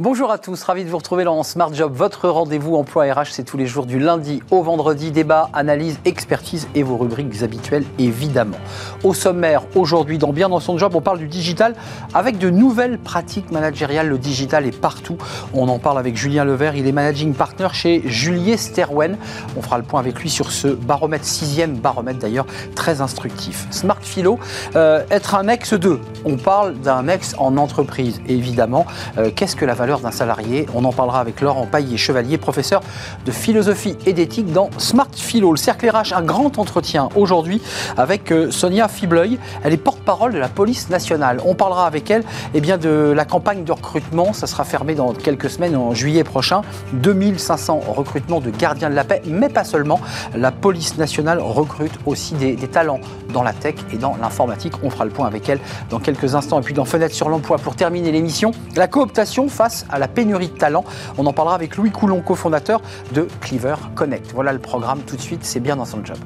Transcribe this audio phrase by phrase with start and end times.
[0.00, 3.42] Bonjour à tous, ravi de vous retrouver dans Smart Job, votre rendez-vous emploi RH, c'est
[3.42, 8.58] tous les jours du lundi au vendredi, débat, analyse, expertise et vos rubriques habituelles évidemment.
[9.02, 11.74] Au sommaire, aujourd'hui dans Bien dans son job, on parle du digital
[12.14, 14.06] avec de nouvelles pratiques managériales.
[14.06, 15.18] Le digital est partout.
[15.52, 19.16] On en parle avec Julien Levert, il est managing partner chez Julier Sterwen.
[19.56, 23.66] On fera le point avec lui sur ce baromètre, sixième baromètre d'ailleurs, très instructif.
[23.72, 24.38] Smart Philo,
[24.76, 25.98] euh, être un ex 2.
[26.24, 28.86] On parle d'un ex en entreprise, évidemment.
[29.16, 30.66] Euh, qu'est-ce que la valeur d'un salarié.
[30.74, 32.82] On en parlera avec Laurent Paillet-Chevalier, professeur
[33.24, 35.50] de philosophie et d'éthique dans Smart Philo.
[35.50, 37.62] Le cercle RH, un grand entretien aujourd'hui
[37.96, 39.38] avec euh, Sonia Fibleuil.
[39.64, 41.40] Elle est porte-parole de la police nationale.
[41.46, 44.34] On parlera avec elle eh bien, de la campagne de recrutement.
[44.34, 46.60] Ça sera fermé dans quelques semaines, en juillet prochain.
[46.92, 50.00] 2500 recrutements de gardiens de la paix, mais pas seulement.
[50.34, 53.00] La police nationale recrute aussi des, des talents
[53.32, 54.74] dans la tech et dans l'informatique.
[54.82, 56.60] On fera le point avec elle dans quelques instants.
[56.60, 60.48] Et puis dans Fenêtre sur l'emploi, pour terminer l'émission, la cooptation face à la pénurie
[60.48, 60.84] de talent.
[61.16, 62.80] On en parlera avec Louis Coulon, cofondateur
[63.12, 64.32] de Cleaver Connect.
[64.32, 66.18] Voilà le programme tout de suite, c'est bien dans son job.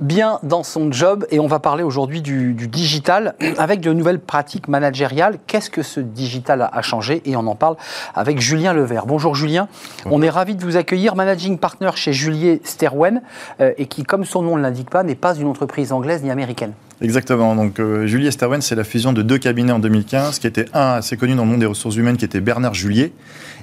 [0.00, 4.68] Bien dans son job et on va parler aujourd'hui du, digital avec de nouvelles pratiques
[4.68, 5.38] managériales.
[5.46, 7.76] Qu'est-ce que ce digital a, changé Et on en parle
[8.14, 9.06] avec Julien Levert.
[9.06, 9.68] Bonjour Julien,
[10.06, 13.22] on est ravi de vous accueillir, managing partner chez Julier Sterwen
[13.60, 16.30] euh, et qui, comme son nom ne l'indique pas, n'est pas une entreprise anglaise ni
[16.30, 16.72] américaine.
[17.02, 17.54] Exactement.
[17.54, 20.94] Donc, euh, Julier Sterwen, c'est la fusion de deux cabinets en 2015, qui était un
[20.94, 23.12] assez connu dans le monde des ressources humaines, qui était Bernard Julier,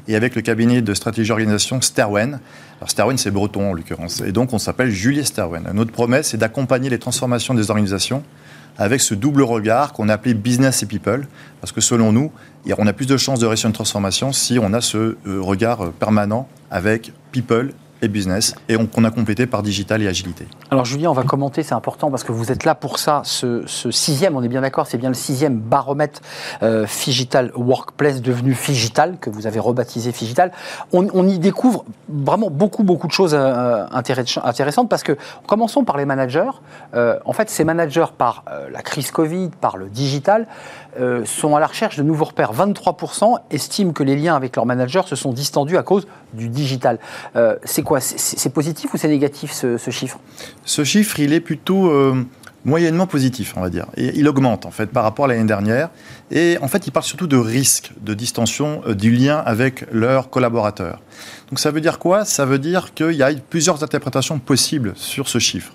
[0.08, 2.40] et avec le cabinet de stratégie organisation Sterwen.
[2.80, 4.22] Alors, Sterwen, c'est breton en l'occurrence.
[4.22, 5.68] Et donc, on s'appelle Julier Sterwen.
[5.74, 8.24] Notre promesse, c'est d'accompagner les transformations des organisations
[8.78, 11.28] avec ce double regard qu'on a appelé business et people.
[11.62, 12.32] Parce que selon nous,
[12.78, 15.82] on a plus de chances de réussir une transformation si on a ce euh, regard
[15.82, 17.72] euh, permanent avec people
[18.04, 20.46] et business, et on, a complété par digital et agilité.
[20.70, 23.64] Alors Julien, on va commenter, c'est important parce que vous êtes là pour ça, ce,
[23.92, 26.22] sixième, on est bien d'accord, c'est bien le sixième baromètre
[26.62, 30.52] euh, Figital Workplace devenu Figital, que vous avez rebaptisé Figital.
[30.92, 36.06] On, y découvre vraiment beaucoup, beaucoup de choses euh, intéressantes parce que, commençons par les
[36.06, 36.52] managers.
[36.94, 40.48] Euh, en fait, ces managers, par euh, la crise Covid, par le digital,
[41.26, 42.54] sont à la recherche de nouveaux repères.
[42.54, 47.00] 23% estiment que les liens avec leurs managers se sont distendus à cause du digital.
[47.64, 48.00] c'est quoi?
[48.00, 50.20] C'est positif ou c'est négatif ce, chiffre?
[50.66, 52.26] Ce chiffre, il est plutôt euh,
[52.66, 53.86] moyennement positif, on va dire.
[53.98, 55.90] Il augmente en fait par rapport à l'année dernière.
[56.32, 60.30] Et en fait, il parle surtout de risque de distension euh, du lien avec leurs
[60.30, 61.02] collaborateurs.
[61.50, 62.26] Donc ça veut dire quoi?
[62.26, 65.74] Ça veut dire qu'il y a plusieurs interprétations possibles sur ce chiffre.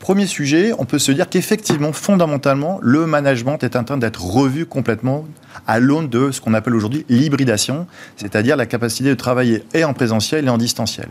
[0.00, 4.64] Premier sujet, on peut se dire qu'effectivement, fondamentalement, le management est en train d'être revu
[4.64, 5.26] complètement
[5.66, 9.92] à l'aune de ce qu'on appelle aujourd'hui l'hybridation, c'est-à-dire la capacité de travailler et en
[9.92, 11.08] présentiel et en distanciel.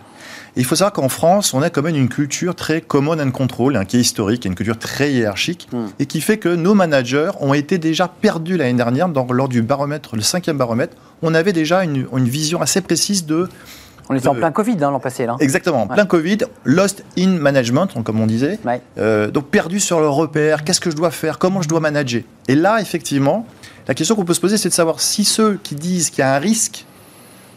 [0.55, 3.75] il faut savoir qu'en France, on a quand même une culture très common and control,
[3.75, 5.85] hein, qui est historique, une culture très hiérarchique, hmm.
[5.99, 10.15] et qui fait que nos managers ont été déjà perdus l'année dernière lors du baromètre,
[10.15, 10.97] le cinquième baromètre.
[11.21, 13.47] On avait déjà une vision assez précise de
[14.09, 15.27] on était en plein Covid hein, l'an passé.
[15.27, 15.37] Là.
[15.39, 18.59] Exactement, plein Covid, lost in management, comme on disait.
[18.97, 22.23] Euh, donc perdu sur le repère, qu'est-ce que je dois faire, comment je dois manager?
[22.47, 23.45] Et là, effectivement,
[23.87, 26.23] la question qu'on peut se poser, c'est de savoir si ceux qui disent qu'il y
[26.23, 26.85] a un risque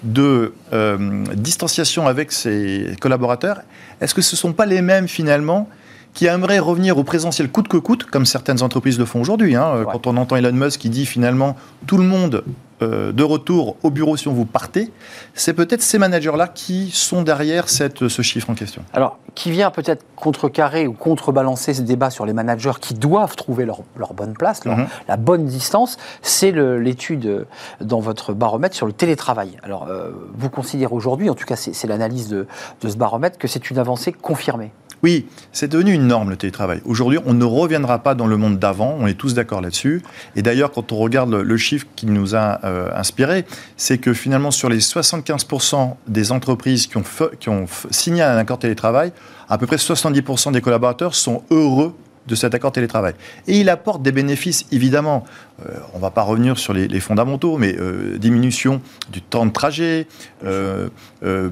[0.02, 3.62] de euh, distanciation avec ses collaborateurs,
[4.00, 5.68] est-ce que ce ne sont pas les mêmes finalement
[6.12, 9.56] qui aimeraient revenir au présentiel coûte que coûte, comme certaines entreprises le font aujourd'hui.
[9.56, 9.86] Hein.
[9.90, 12.44] Quand on entend Elon Musk qui dit finalement tout le monde
[12.82, 14.90] euh, de retour au bureau si on vous partez,
[15.34, 18.82] c'est peut-être ces managers-là qui sont derrière cette, ce chiffre en question.
[18.92, 23.64] Alors, qui vient peut-être contrecarrer ou contrebalancer ce débat sur les managers qui doivent trouver
[23.64, 23.82] leur,
[24.14, 24.86] bonne place, mhm.
[25.08, 27.44] la bonne distance, c'est l'étude euh,
[27.80, 29.56] dans votre baromètre sur le télétravail.
[29.62, 32.46] Alors, euh, vous considérez aujourd'hui, en tout cas c'est l'analyse de,
[32.80, 36.80] de ce baromètre, que c'est une avancée confirmée oui, c'est devenu une norme le télétravail.
[36.84, 40.02] Aujourd'hui, on ne reviendra pas dans le monde d'avant, on est tous d'accord là-dessus.
[40.36, 43.44] Et d'ailleurs, quand on regarde le, chiffre qui nous a euh, inspiré,
[43.76, 47.04] c'est que finalement, sur les 75% des entreprises qui ont,
[47.40, 49.12] qui ont signé un accord télétravail,
[49.48, 51.94] à peu près 70% des collaborateurs sont heureux
[52.26, 53.14] de cet accord télétravail.
[53.46, 55.24] Et il apporte des bénéfices, évidemment.
[55.66, 58.80] Euh, on ne va pas revenir sur les, fondamentaux, mais euh, diminution
[59.10, 60.06] du temps de trajet,
[60.44, 60.88] euh,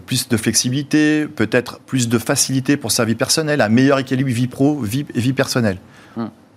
[0.07, 4.49] plus de flexibilité, peut-être plus de facilité pour sa vie personnelle, un meilleur équilibre vie
[4.49, 5.79] pro, vie, vie personnelle.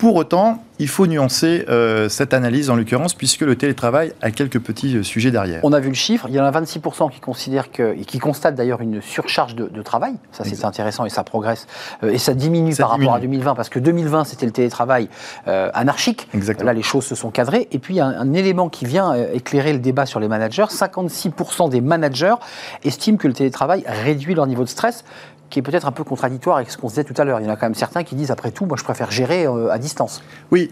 [0.03, 4.59] Pour autant, il faut nuancer euh, cette analyse en l'occurrence, puisque le télétravail a quelques
[4.59, 5.61] petits euh, sujets derrière.
[5.63, 8.19] On a vu le chiffre, il y en a 26% qui considèrent que, et qui
[8.19, 10.15] constatent d'ailleurs une surcharge de, travail.
[10.33, 11.67] Ça, c'est intéressant et ça progresse.
[12.03, 15.07] Euh, et ça diminue par rapport à 2020, parce que 2020, c'était le télétravail
[15.45, 16.27] anarchique.
[16.33, 16.67] Exactement.
[16.67, 17.69] Là, les choses se sont cadrées.
[17.71, 20.27] Et puis, il y a un, un élément qui vient éclairer le débat sur les
[20.27, 22.35] managers 56% des managers
[22.83, 25.05] estiment que le télétravail réduit leur niveau de stress
[25.53, 27.39] qui est peut-être un peu contradictoire avec ce qu'on disait tout à l'heure.
[27.39, 29.45] Il y en a quand même certains qui disent, après tout, moi je préfère gérer
[29.45, 30.23] euh, à distance.
[30.49, 30.71] Oui,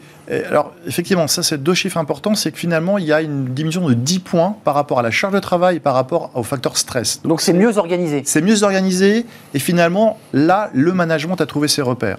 [0.50, 3.88] alors effectivement, ça c'est deux chiffres importants, c'est que finalement il y a une diminution
[3.88, 7.22] de 10 points par rapport à la charge de travail, par rapport au facteur stress.
[7.24, 8.24] Donc c'est mieux organisé.
[8.26, 12.18] C'est mieux organisé, et finalement là, le management a trouvé ses repères.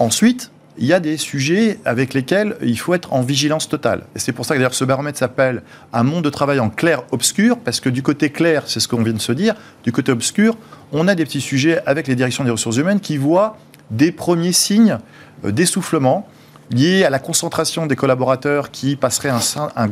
[0.00, 4.04] Ensuite, il y a des sujets avec lesquels il faut être en vigilance totale.
[4.14, 7.58] Et c'est pour ça que d'ailleurs ce baromètre s'appelle un monde de travail en clair-obscur,
[7.58, 9.54] parce que du côté clair, c'est ce qu'on vient de se dire,
[9.84, 10.56] du côté obscur,
[10.92, 13.56] on a des petits sujets avec les directions des ressources humaines qui voient
[13.90, 14.98] des premiers signes
[15.44, 16.26] euh, d'essoufflement
[16.70, 19.40] liés à la concentration des collaborateurs qui passeraient un,
[19.76, 19.88] un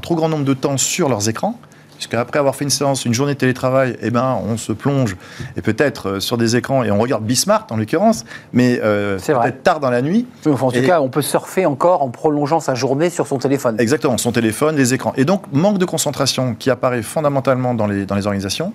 [0.00, 1.58] trop grand nombre de temps sur leurs écrans
[1.96, 5.16] puisque après avoir fait une séance, une journée de télétravail, eh ben, on se plonge,
[5.56, 9.62] et peut-être euh, sur des écrans, et on regarde Bismarck en l'occurrence, mais euh, peut-être
[9.62, 10.26] tard dans la nuit.
[10.46, 13.76] en tout cas, on peut surfer encore en prolongeant sa journée sur son téléphone.
[13.78, 15.12] Exactement, son téléphone, les écrans.
[15.16, 18.72] Et donc, manque de concentration qui apparaît fondamentalement dans les, dans les organisations.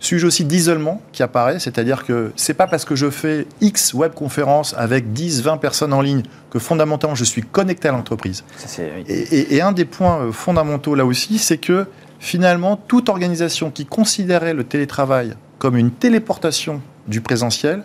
[0.00, 4.74] Sujet aussi d'isolement qui apparaît, c'est-à-dire que c'est pas parce que je fais X webconférences
[4.78, 8.42] avec 10, 20 personnes en ligne que fondamentalement je suis connecté à l'entreprise.
[9.06, 11.86] Et, et, un des points euh, fondamentaux là aussi, c'est que
[12.20, 17.82] finalement, toute organisation qui considérait le télétravail comme une téléportation du présentiel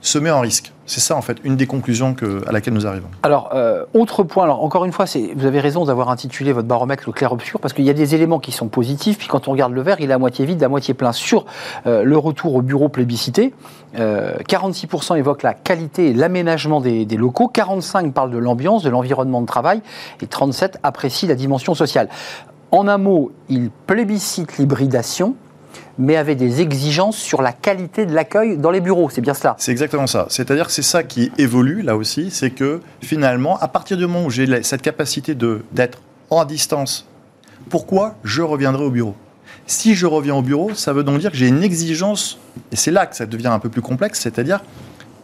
[0.00, 0.72] se met en risque.
[0.84, 2.14] C'est ça, en fait, une des conclusions
[2.46, 3.08] à laquelle nous arrivons.
[3.22, 7.04] Alors, euh, autre point, alors encore une fois, vous avez raison d'avoir intitulé votre baromètre
[7.06, 9.72] le clair-obscur, parce qu'il y a des éléments qui sont positifs, puis quand on regarde
[9.72, 11.12] le verre, il est à moitié vide, à moitié plein.
[11.12, 11.46] Sur
[11.86, 13.54] euh, le retour au bureau plébiscité,
[13.96, 18.90] 46% euh, évoquent la qualité et l'aménagement des, des, locaux, 45% parlent de l'ambiance, de
[18.90, 19.80] l'environnement de travail,
[20.20, 22.10] et 37% apprécient la dimension sociale.
[22.74, 25.36] En un mot, il plébiscite l'hybridation,
[25.96, 29.08] mais avait des exigences sur la qualité de l'accueil dans les bureaux.
[29.10, 29.54] C'est bien cela.
[29.60, 30.26] C'est exactement ça.
[30.28, 34.24] C'est-à-dire que c'est ça qui évolue là aussi, c'est que finalement, à partir du moment
[34.24, 36.00] où j'ai cette capacité d'être
[36.30, 37.06] en distance,
[37.70, 39.14] pourquoi je reviendrai au bureau?
[39.68, 42.40] Si je reviens au bureau, ça veut donc dire que j'ai une exigence,
[42.72, 44.64] et c'est là que ça devient un peu plus complexe, c'est-à-dire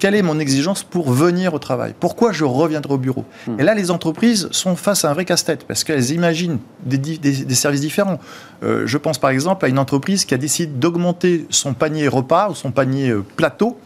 [0.01, 1.95] quelle est mon exigence pour venir au travail?
[2.01, 3.25] Pourquoi je reviendrai au bureau?
[3.47, 3.61] Hmm.
[3.61, 7.83] Et là, les entreprises sont face à un vrai casse-tête parce qu'elles imaginent des, services
[7.83, 8.19] différents.
[8.63, 12.49] Euh, je pense par exemple à une entreprise qui a décidé d'augmenter son panier repas
[12.49, 13.77] ou son panier euh, plateau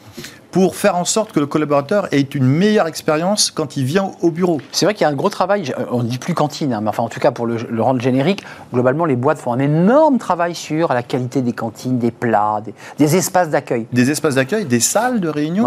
[0.52, 4.30] pour faire en sorte que le collaborateur ait une meilleure expérience quand il vient au
[4.30, 4.60] bureau.
[4.70, 6.90] C'est vrai qu'il y a un gros travail, on ne dit plus cantine, hein, mais
[6.90, 10.54] enfin en tout cas pour le, rendre générique, globalement les boîtes font un énorme travail
[10.54, 12.62] sur la qualité des cantines, des plats,
[12.98, 13.88] des, espaces d'accueil.
[13.92, 15.66] Des espaces d'accueil, des salles de réunion.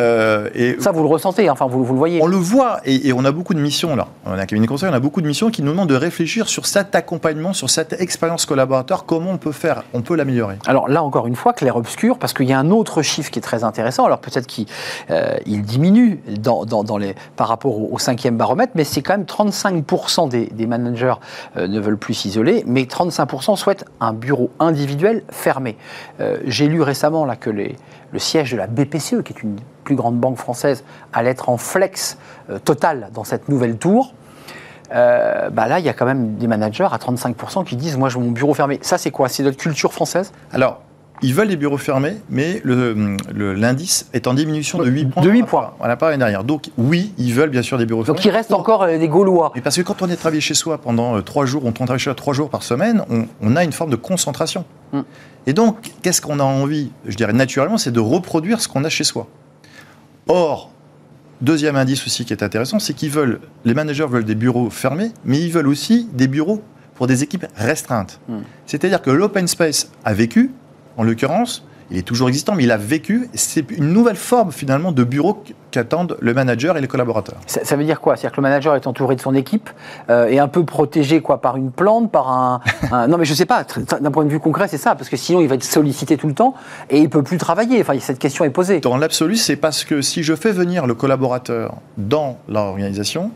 [0.00, 2.22] Euh, et ça, vous le ressentez, enfin, vous, vous le voyez.
[2.22, 4.08] On le voit, et, on a beaucoup de missions là.
[4.24, 6.48] On a un cabinet conseil, on a beaucoup de missions qui nous demandent de réfléchir
[6.48, 10.56] sur cet accompagnement, sur cette expérience collaborateur, comment on peut faire, on peut l'améliorer.
[10.66, 13.42] Alors là, encore une fois, clair-obscur, parce qu'il y a un autre chiffre qui est
[13.42, 14.06] très intéressant.
[14.06, 14.66] Alors peut-être qu'il
[15.10, 20.28] euh, diminue dans, dans, les, par rapport au, cinquième baromètre, mais c'est quand même 35%
[20.28, 21.14] des, des, managers
[21.56, 25.76] euh, ne veulent plus s'isoler, mais 35% souhaitent un bureau individuel fermé.
[26.46, 27.76] J'ai lu récemment là que les,
[28.12, 31.56] le siège de la BPCE, qui est une plus grande banque française, allait être en
[31.56, 32.18] flex
[32.50, 34.14] euh, total dans cette nouvelle tour.
[34.94, 38.08] Euh, bah là, il y a quand même des managers à 35% qui disent Moi,
[38.08, 38.78] je veux mon bureau fermé.
[38.82, 39.28] Ça, c'est quoi?
[39.28, 40.32] C'est notre culture française?
[40.52, 40.82] Alors,
[41.22, 45.22] ils veulent les bureaux fermés, mais l'indice est en diminution de 8 points.
[45.22, 45.72] De 8 points.
[45.78, 46.42] Voilà, pas l'année dernière.
[46.42, 48.18] Donc, oui, ils veulent bien sûr des bureaux fermés.
[48.18, 49.52] Donc, il reste encore euh, des Gaulois.
[49.54, 52.10] Mais parce que quand on est travaillé chez soi pendant 3 jours, on travaille chez
[52.10, 53.04] soi 3 jours par semaine,
[53.40, 54.64] on, a une forme de concentration.
[54.92, 55.02] Hmm.
[55.46, 58.88] Et donc, qu'est-ce qu'on a envie, je dirais naturellement, c'est de reproduire ce qu'on a
[58.88, 59.28] chez soi.
[60.28, 60.70] Or,
[61.40, 65.12] deuxième indice aussi qui est intéressant, c'est qu'ils veulent, les managers veulent des bureaux fermés,
[65.24, 66.62] mais ils veulent aussi des bureaux
[66.94, 68.20] pour des équipes restreintes.
[68.28, 68.40] Hmm.
[68.66, 70.50] C'est-à-dire que l'open space a vécu,
[70.96, 73.28] en l'occurrence, il est toujours existant, mais il a vécu.
[73.34, 77.38] C'est une nouvelle forme finalement de bureau qu'attendent le manager et les collaborateurs.
[77.46, 78.16] Ça, veut dire quoi?
[78.16, 79.70] C'est-à-dire que le manager est entouré de son équipe
[80.10, 82.60] euh, et un peu protégé quoi par une plante, par un,
[83.08, 83.64] non mais je sais pas.
[84.00, 86.28] D'un point de vue concret, c'est ça, parce que sinon il va être sollicité tout
[86.28, 86.54] le temps
[86.90, 87.80] et il peut plus travailler.
[87.80, 88.80] Enfin, cette question est posée.
[88.80, 93.30] Dans l'absolu, c'est parce que si je fais venir le collaborateur dans l'organisation,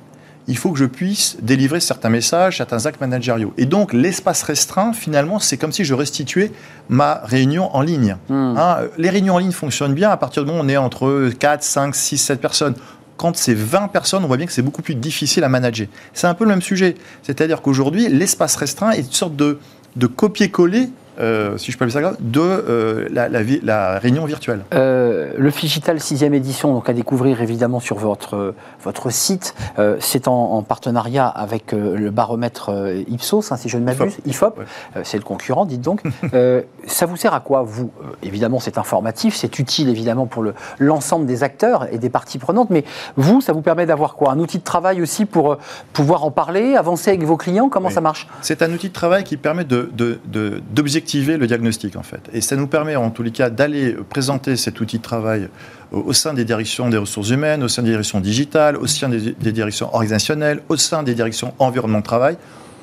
[0.49, 3.53] il faut que je puisse délivrer certains messages, certains actes managériaux.
[3.59, 6.53] Et donc, l'espace restreint, finalement, c'est comme si je restituais
[6.89, 8.17] ma réunion en ligne.
[8.29, 8.55] Hmm.
[8.57, 11.31] Hein, les réunions en ligne fonctionnent bien à partir du moment où on est entre
[11.39, 12.75] 4, 5, 6, 7 personnes.
[13.17, 15.89] Quand c'est 20 personnes, on voit bien que c'est beaucoup plus difficile à manager.
[16.13, 16.97] C'est un peu le même sujet.
[17.23, 19.59] C'est-à-dire qu'aujourd'hui, l'espace restreint est une sorte de,
[19.97, 24.61] de copier-coller euh, si je peux appeler ça de euh, la, la, réunion virtuelle.
[24.75, 29.55] Euh, le Figital 6e édition, donc à découvrir évidemment sur votre, votre site,
[30.01, 32.71] c'est en, partenariat avec le baromètre
[33.09, 34.59] Ipsos, hein, si je ne m'abuse, IFOP,
[35.03, 36.03] c'est le concurrent, dites donc.
[36.87, 37.91] ça vous sert à quoi, vous?
[38.23, 40.45] Évidemment, c'est informatif, c'est utile évidemment pour
[40.79, 42.85] l'ensemble des acteurs et des parties prenantes, mais
[43.17, 44.33] vous, ça vous permet d'avoir quoi?
[44.33, 45.59] Un outil de travail aussi pour
[45.93, 47.69] pouvoir en parler, avancer avec vos clients?
[47.69, 48.27] Comment ça marche?
[48.43, 52.21] C'est un outil de travail qui permet d'objectiver le diagnostic en fait.
[52.33, 55.49] Et ça nous permet en tous les cas d'aller présenter cet outil de travail
[55.93, 59.53] au sein des directions des ressources humaines, au sein des directions digitales, au sein des,
[59.53, 62.37] directions organisationnelles, au sein des directions environnement de travail,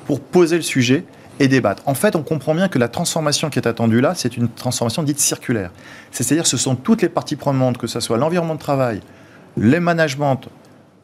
[0.06, 1.04] pour poser le sujet
[1.40, 1.82] et débattre.
[1.86, 5.02] En fait, on comprend bien que la transformation qui est attendue là, c'est une transformation
[5.02, 5.70] dite circulaire.
[6.12, 9.00] C'est-à-dire ce sont toutes les parties prenantes, que ce soit l'environnement de travail,
[9.56, 10.40] les managements,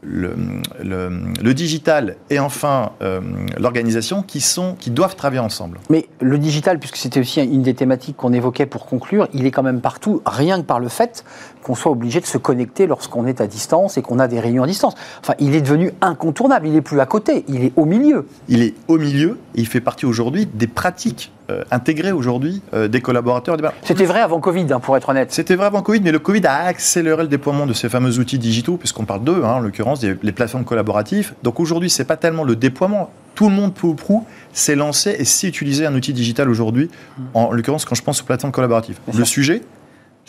[0.02, 3.20] le, digital et enfin euh,
[3.58, 4.44] l'organisation qui,
[4.78, 5.78] qui doivent travailler ensemble.
[5.90, 9.50] Mais le digital, puisque c'était aussi une des thématiques qu'on évoquait pour conclure, il est
[9.50, 11.24] quand même partout, rien que par le fait
[11.62, 14.62] qu'on soit obligé de se connecter lorsqu'on est à distance et qu'on a des réunions
[14.62, 14.94] à distance.
[15.20, 18.26] Enfin, il est devenu incontournable, il n'est plus à côté, il est au milieu.
[18.48, 22.88] Il est au milieu et il fait partie aujourd'hui des pratiques euh, intégrées aujourd'hui euh,
[22.88, 23.56] des collaborateurs.
[23.82, 25.32] C'était vrai avant Covid, hein, pour être honnête.
[25.32, 28.38] C'était vrai avant Covid, mais le Covid a accéléré le déploiement de ces fameux outils
[28.38, 31.34] digitaux, puisqu'on parle d'eux, hein, en l'occurrence, les plateformes collaboratives.
[31.42, 33.10] Donc aujourd'hui, ce n'est pas tellement le déploiement.
[33.34, 36.90] Tout le monde, peu ou prou, s'est lancé et sait utiliser un outil digital aujourd'hui,
[37.32, 38.98] en l'occurrence quand je pense aux plateformes collaboratives.
[39.16, 39.62] le sujet,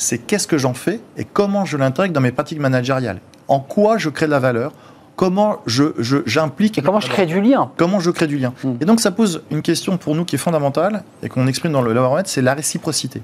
[0.02, 3.20] c'est qu'est-ce que j'en fais et comment je l'intègre dans mes pratiques managériales.
[3.48, 4.74] En quoi je crée de la valeur
[5.16, 5.94] Comment je,
[6.26, 6.80] j'implique.
[6.80, 8.54] et comment je crée du lien Comment je crée du lien.
[8.64, 8.74] Hmm.
[8.82, 11.84] Et donc ça pose une question pour nous qui est fondamentale et qu'on exprime dans
[11.84, 13.22] le laboratoire, c'est la réciprocité.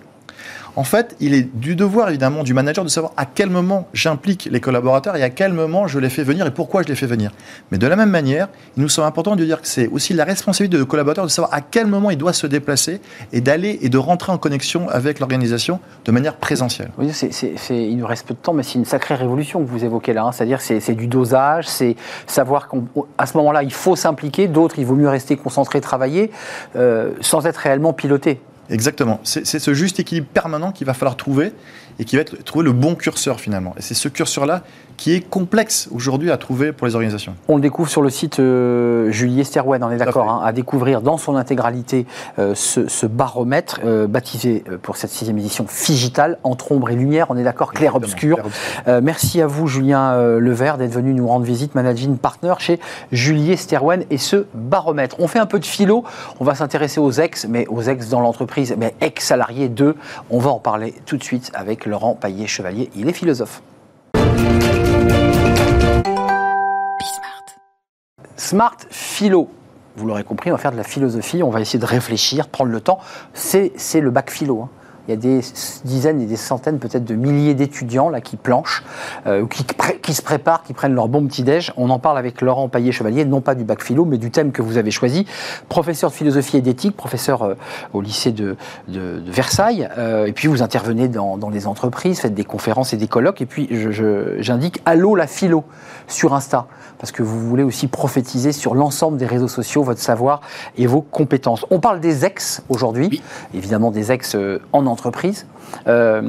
[0.77, 4.47] En fait, il est du devoir évidemment du manager de savoir à quel moment j'implique
[4.51, 7.07] les collaborateurs et à quel moment je les fais venir et pourquoi je les fais
[7.07, 7.31] venir.
[7.71, 10.23] Mais de la même manière, il nous semble important de dire que c'est aussi la
[10.23, 13.01] responsabilité de collaborateur de savoir à quel moment il doit se déplacer
[13.33, 16.91] et d'aller et de rentrer en connexion avec l'organisation de manière présentielle.
[17.71, 20.25] Il nous reste peu de temps, mais c'est une sacrée révolution que vous évoquez là.
[20.25, 20.31] Hein.
[20.31, 21.95] C'est-à-dire c'est du dosage, c'est
[22.27, 26.29] savoir qu'à ce moment-là, il faut s'impliquer, d'autres, il vaut mieux rester concentré, travailler,
[26.75, 28.39] euh, sans être réellement piloté.
[28.69, 29.19] Exactement.
[29.23, 31.53] C'est ce juste équilibre permanent qu'il va falloir trouver
[31.99, 33.73] et qui va être trouver le bon curseur finalement.
[33.77, 34.63] Et c'est ce curseur-là
[34.97, 37.35] qui est complexe aujourd'hui à trouver pour les organisations.
[37.47, 41.01] On le découvre sur le site euh, Julie Esterwen, on est d'accord, hein, à découvrir
[41.01, 42.07] dans son intégralité
[42.39, 47.27] euh, ce, baromètre euh, baptisé euh, pour cette sixième édition Figital, entre ombre et lumière,
[47.29, 48.39] on est d'accord, clair-obscur.
[49.01, 52.79] merci à vous Julien Levert d'être venu nous rendre visite, managing partner chez
[53.11, 55.17] Julie Esterwen et ce baromètre.
[55.19, 56.03] On fait un peu de philo,
[56.39, 59.95] on va s'intéresser aux ex, mais aux ex dans l'entreprise, mais ex-salariés 2,
[60.31, 63.61] on va en parler tout de suite avec Laurent Paillet-Chevalier, il est philosophe.
[68.35, 69.49] Smart Philo.
[69.97, 72.71] Vous l'aurez compris, on va faire de la philosophie, on va essayer de réfléchir, prendre
[72.71, 72.99] le temps.
[73.33, 74.61] C'est le bac philo.
[74.61, 74.69] Hein.
[75.07, 75.39] Il y a des
[75.85, 78.83] dizaines et des centaines, peut-être de milliers d'étudiants là qui planchent,
[79.25, 79.65] euh, qui,
[80.01, 81.71] qui, se préparent, qui prennent leur bon petit-déj.
[81.77, 84.61] On en parle avec Laurent Paillet-Chevalier, non pas du bac philo, mais du thème que
[84.61, 85.25] vous avez choisi.
[85.69, 87.53] Professeur de philosophie et d'éthique, professeur euh,
[87.93, 88.57] au lycée de,
[88.89, 89.87] de, Versailles.
[89.97, 93.41] Euh, et puis vous intervenez dans, dans, les entreprises, faites des conférences et des colloques.
[93.41, 93.69] Et puis
[94.39, 95.63] j'indique Allô la philo
[96.07, 96.67] sur Insta
[96.99, 100.41] parce que vous voulez aussi prophétiser sur l'ensemble des réseaux sociaux votre savoir
[100.77, 101.65] et vos compétences.
[101.69, 103.21] On parle des ex aujourd'hui,
[103.53, 104.35] évidemment des ex
[104.73, 104.96] en entreprise.
[105.87, 106.21] Euh,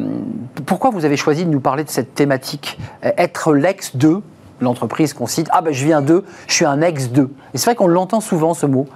[0.67, 2.79] pourquoi vous avez choisi de nous parler de cette thématique?
[3.03, 4.21] Être l'ex de
[4.61, 7.31] l'entreprise qu'on cite Ah ben je viens de, je suis un ex de.
[7.55, 8.87] Et c'est vrai qu'on l'entend souvent ce mot.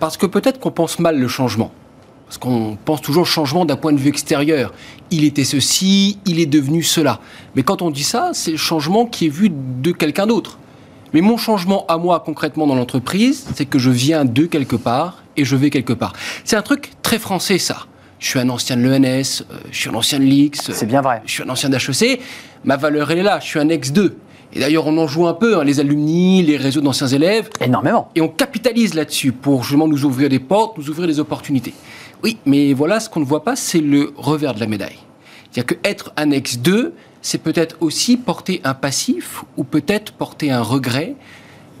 [0.00, 1.70] Parce que peut-être qu'on pense mal le changement.
[2.26, 4.72] Parce qu'on pense toujours changement d'un point de vue extérieur.
[5.10, 7.20] Il était ceci, il est devenu cela.
[7.54, 10.58] Mais quand on dit ça, c'est le changement qui est vu de quelqu'un d'autre.
[11.12, 15.22] Mais mon changement à moi concrètement dans l'entreprise, c'est que je viens de quelque part
[15.36, 16.14] et je vais quelque part.
[16.44, 17.86] C'est un truc très français ça.
[18.22, 20.70] Je suis un ancien de l'ENS, euh, je suis un ancien de l'X.
[20.72, 21.22] C'est bien vrai.
[21.26, 22.20] Je suis un ancien d'HEC.
[22.64, 23.40] Ma valeur, elle est là.
[23.40, 24.12] Je suis un ex-2.
[24.52, 27.50] Et d'ailleurs, on en joue un peu, hein, les alumni, les réseaux d'anciens élèves.
[27.60, 28.10] Énormément.
[28.14, 31.74] Et on capitalise là-dessus pour justement nous ouvrir des portes, nous ouvrir des opportunités.
[32.22, 34.98] Oui, mais voilà, ce qu'on ne voit pas, c'est le revers de la médaille.
[35.50, 40.62] C'est-à-dire que être un ex-2, c'est peut-être aussi porter un passif ou peut-être porter un
[40.62, 41.16] regret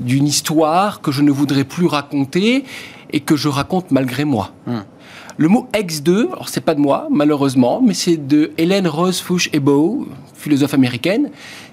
[0.00, 2.64] d'une histoire que je ne voudrais plus raconter
[3.12, 4.50] et que je raconte malgré moi.
[4.66, 4.80] Hmm.
[5.38, 9.48] Le mot ex-2, alors c'est pas de moi, malheureusement, mais c'est de Hélène Rose Fuchs
[9.52, 11.30] Ebow, philosophe américaine,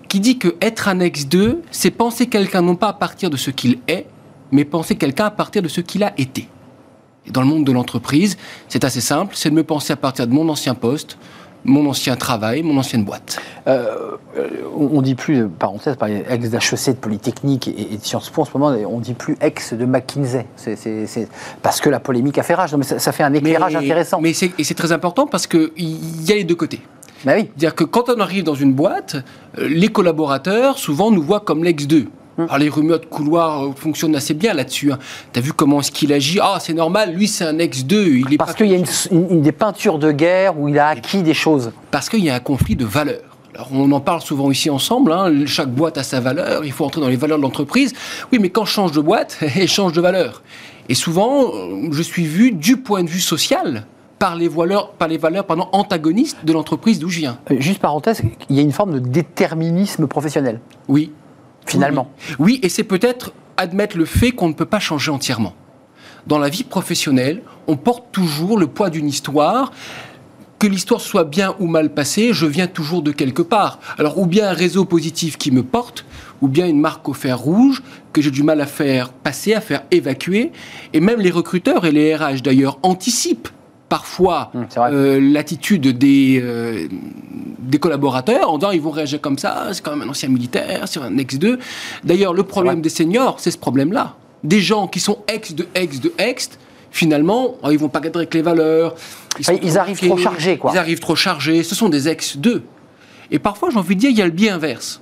[0.07, 3.51] qui dit que être un ex-2, c'est penser quelqu'un non pas à partir de ce
[3.51, 4.05] qu'il est,
[4.51, 6.47] mais penser quelqu'un à partir de ce qu'il a été.
[7.29, 8.37] Dans le monde de l'entreprise,
[8.69, 11.17] c'est assez simple, c'est de me penser à partir de mon ancien poste,
[11.65, 13.39] mon ancien travail, mon ancienne boîte.
[13.67, 14.17] Euh,
[14.75, 18.57] on dit plus, parenthèse, par ex d'HEC, de Polytechnique et, de Sciences Po en ce
[18.57, 20.45] moment, on dit plus ex de McKinsey.
[20.55, 21.27] C'est
[21.61, 22.73] parce que la polémique a fait rage.
[22.75, 24.21] mais ça, fait un éclairage intéressant.
[24.21, 25.69] Mais et c'est très important parce qu'il
[26.25, 26.81] y a les deux côtés.
[27.25, 27.41] Bah oui.
[27.47, 29.17] C'est-à-dire que quand on arrive dans une boîte,
[29.57, 32.07] euh, les collaborateurs souvent nous voient comme l'ex 2.
[32.45, 34.91] Alors les rumeurs de couloir euh, fonctionnent assez bien là-dessus.
[34.91, 34.99] Hein.
[35.33, 36.39] Tu as vu comment est-ce qu'il agit?
[36.41, 38.23] Ah, c'est normal, lui c'est un ex-2.
[38.27, 38.77] Il est Parce qu'il y a
[39.11, 41.71] une, des peintures de guerre où il a acquis des choses.
[41.91, 43.21] Parce qu'il y a un conflit de valeurs.
[43.55, 45.45] Alors on en parle souvent ici ensemble, hein.
[45.45, 47.93] chaque boîte a sa valeur, il faut entrer dans les valeurs de l'entreprise.
[48.31, 50.43] Oui, mais quand je change de boîte, elle change de valeur.
[50.87, 53.85] Et souvent, euh, je suis vu du point de vue social
[54.19, 57.39] par les valeurs, par les valeurs antagonistes de l'entreprise d'où je viens.
[57.51, 60.59] Euh, juste parenthèse, il y a une forme de déterminisme professionnel.
[60.87, 61.11] Oui.
[61.65, 62.11] Finalement.
[62.39, 65.53] Oui, et c'est peut-être admettre le fait qu'on ne peut pas changer entièrement.
[66.27, 69.71] Dans la vie professionnelle, on porte toujours le poids d'une histoire.
[70.57, 73.79] Que l'histoire soit bien ou mal passée, je viens toujours de quelque part.
[73.97, 76.05] Alors, ou bien un réseau positif qui me porte,
[76.41, 79.61] ou bien une marque au fer rouge que j'ai du mal à faire passer, à
[79.61, 80.51] faire évacuer.
[80.93, 83.49] Et même les recruteurs et les RH d'ailleurs anticipent
[83.89, 86.87] parfois mmh, euh, l'attitude des, euh,
[87.59, 90.87] des collaborateurs en disant ils vont réagir comme ça, c'est quand même un ancien militaire,
[90.87, 91.57] c'est un ex-2.
[92.03, 94.15] D'ailleurs, le problème des seniors, c'est ce problème-là.
[94.43, 96.51] Des gens qui sont ex de ex de ex,
[96.91, 98.95] finalement, oh, ils vont pas cadrer avec les valeurs.
[99.39, 100.71] Ils, arrivent trop chargés, quoi.
[100.73, 101.63] Ils arrivent trop chargés.
[101.63, 102.61] Ce sont des ex-2.
[103.31, 105.01] Et parfois, j'ai envie de dire, il y a le biais inverse.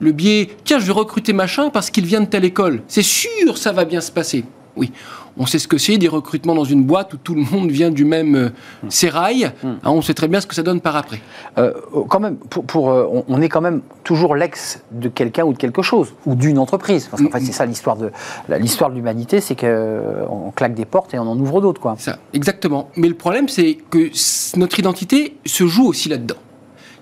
[0.00, 2.82] Le biais, tiens, je vais recruter machin parce qu'il vient de telle école.
[2.88, 4.44] C'est sûr, ça va bien se passer.
[4.76, 4.90] Oui,
[5.36, 7.90] on sait ce que c'est, des recrutements dans une boîte où tout le monde vient
[7.90, 8.50] du même euh,
[8.88, 9.50] sérail.
[9.62, 9.68] Hmm.
[9.82, 11.20] Hein, on sait très bien ce que ça donne par après.
[11.58, 11.72] Euh,
[12.08, 15.82] quand même, pour, euh, on est quand même toujours l'ex de quelqu'un ou de quelque
[15.82, 17.08] chose, ou d'une entreprise.
[17.10, 17.46] Parce qu'en fait, hmm.
[17.46, 18.10] c'est ça l'histoire de
[18.48, 21.80] l'histoire de l'humanité, c'est qu'on claque des portes et on en ouvre d'autres.
[21.80, 21.96] Quoi.
[21.98, 22.90] Ça, exactement.
[22.96, 24.10] Mais le problème, c'est que
[24.56, 26.36] notre identité se joue aussi là-dedans.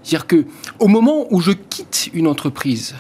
[0.03, 0.45] C'est-à-dire que
[0.81, 2.97] au moment où je quitte une entreprise,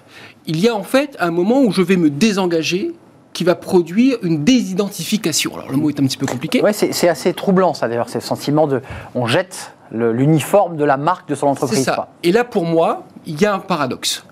[0.46, 2.92] il y a en fait un moment où je vais me désengager
[3.32, 5.54] qui va produire une désidentification.
[5.54, 6.62] Alors le mot est un petit peu compliqué.
[6.62, 8.80] Ouais, c'est assez troublant ça d'ailleurs, c'est le sentiment de
[9.14, 11.78] on jette l'uniforme de la marque de son entreprise.
[11.78, 12.08] C'est ça.
[12.22, 14.24] Et là pour moi, il y a un paradoxe.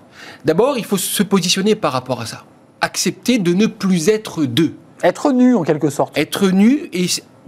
[0.45, 2.43] D'abord, il faut se positionner par rapport à ça.
[2.81, 4.75] Accepter de ne plus être deux.
[5.03, 6.17] Être nu en quelque sorte.
[6.17, 7.05] Être nu et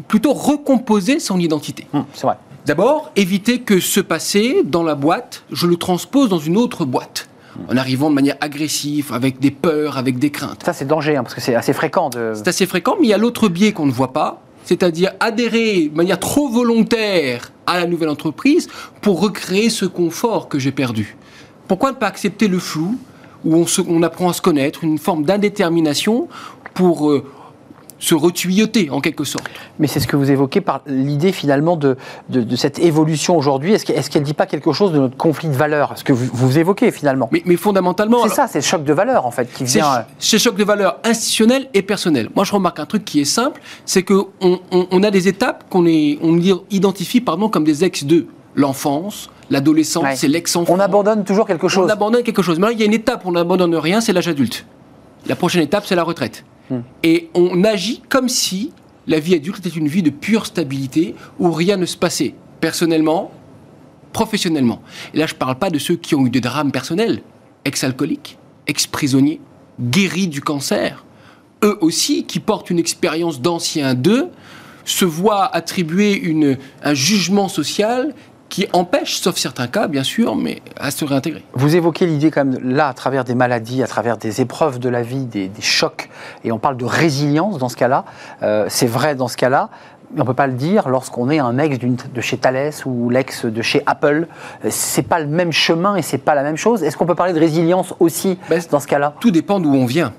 [0.07, 1.87] plutôt recomposer son identité.
[1.93, 2.37] Hum, c'est vrai.
[2.65, 7.27] D'abord, éviter que ce passé dans la boîte, je le transpose dans une autre boîte
[7.69, 10.63] en arrivant de manière agressive, avec des peurs, avec des craintes.
[10.63, 12.09] Ça, c'est danger, hein, parce que c'est assez fréquent.
[12.09, 12.33] De...
[12.35, 15.89] C'est assez fréquent, mais il y a l'autre biais qu'on ne voit pas, c'est-à-dire adhérer
[15.89, 18.67] de manière trop volontaire à la nouvelle entreprise
[19.01, 21.17] pour recréer ce confort que j'ai perdu.
[21.67, 22.97] Pourquoi ne pas accepter le flou,
[23.45, 26.27] où on, on apprend à se connaître, une forme d'indétermination
[26.73, 27.09] pour...
[27.09, 27.23] Euh,
[28.03, 29.49] se retuyauter en quelque sorte.
[29.79, 31.95] Mais c'est ce que vous évoquez par l'idée finalement de,
[32.27, 33.73] de, cette évolution aujourd'hui.
[33.73, 36.29] Est-ce qu'elle ne dit pas quelque chose de notre conflit de valeurs Ce que vous,
[36.33, 37.29] vous évoquez finalement?
[37.31, 38.23] Mais, mais fondamentalement.
[38.23, 40.05] C'est ça, c'est le choc de valeurs en fait qui vient.
[40.19, 42.29] C'est le choc de valeurs institutionnel et personnel.
[42.35, 44.27] Moi je remarque un truc qui est simple c'est qu'on
[44.71, 46.39] on, a des étapes qu'on on
[46.71, 50.73] identifie pardon, comme des ex de l'enfance, l'adolescence, c'est l'ex-enfant.
[50.73, 51.85] On abandonne toujours quelque chose.
[51.87, 52.59] On abandonne quelque chose.
[52.59, 54.65] Mais là, il y a une étape où on n'abandonne rien, c'est l'âge adulte.
[55.25, 56.43] La prochaine étape, c'est la retraite.
[56.69, 56.79] Hmm.
[57.03, 58.71] Et on agit comme si
[59.07, 63.31] la vie adulte était une vie de pure stabilité où rien ne se passait, personnellement,
[64.13, 64.81] professionnellement.
[65.13, 67.21] Et là, je ne parle pas de ceux qui ont eu des drames personnels,
[67.65, 69.41] ex-alcooliques, ex-prisonniers,
[69.79, 71.05] guéris du cancer.
[71.63, 74.29] Eux aussi, qui portent une expérience d'anciens d'eux,
[74.85, 78.13] se voient attribuer une, un jugement social
[78.53, 81.43] qui empêche, sauf certains cas, bien sûr, mais à se réintégrer.
[81.53, 84.89] Vous évoquez l'idée quand même, là, à travers des maladies, à travers des épreuves de
[84.89, 86.07] la vie, des, chocs,
[86.43, 88.05] et on parle de résilience dans ce cas-là.
[88.43, 89.71] Euh, c'est vrai dans ce cas-là,
[90.13, 93.09] mais on ne peut pas le dire lorsqu'on est un ex de chez Thales ou
[93.09, 94.27] l'ex de chez Apple.
[94.69, 96.83] C'est pas le même chemin et c'est pas la même chose.
[96.83, 99.15] Est-ce qu'on peut parler de résilience aussi ben, dans ce cas-là?
[99.19, 100.13] Tout dépend d'où on vient.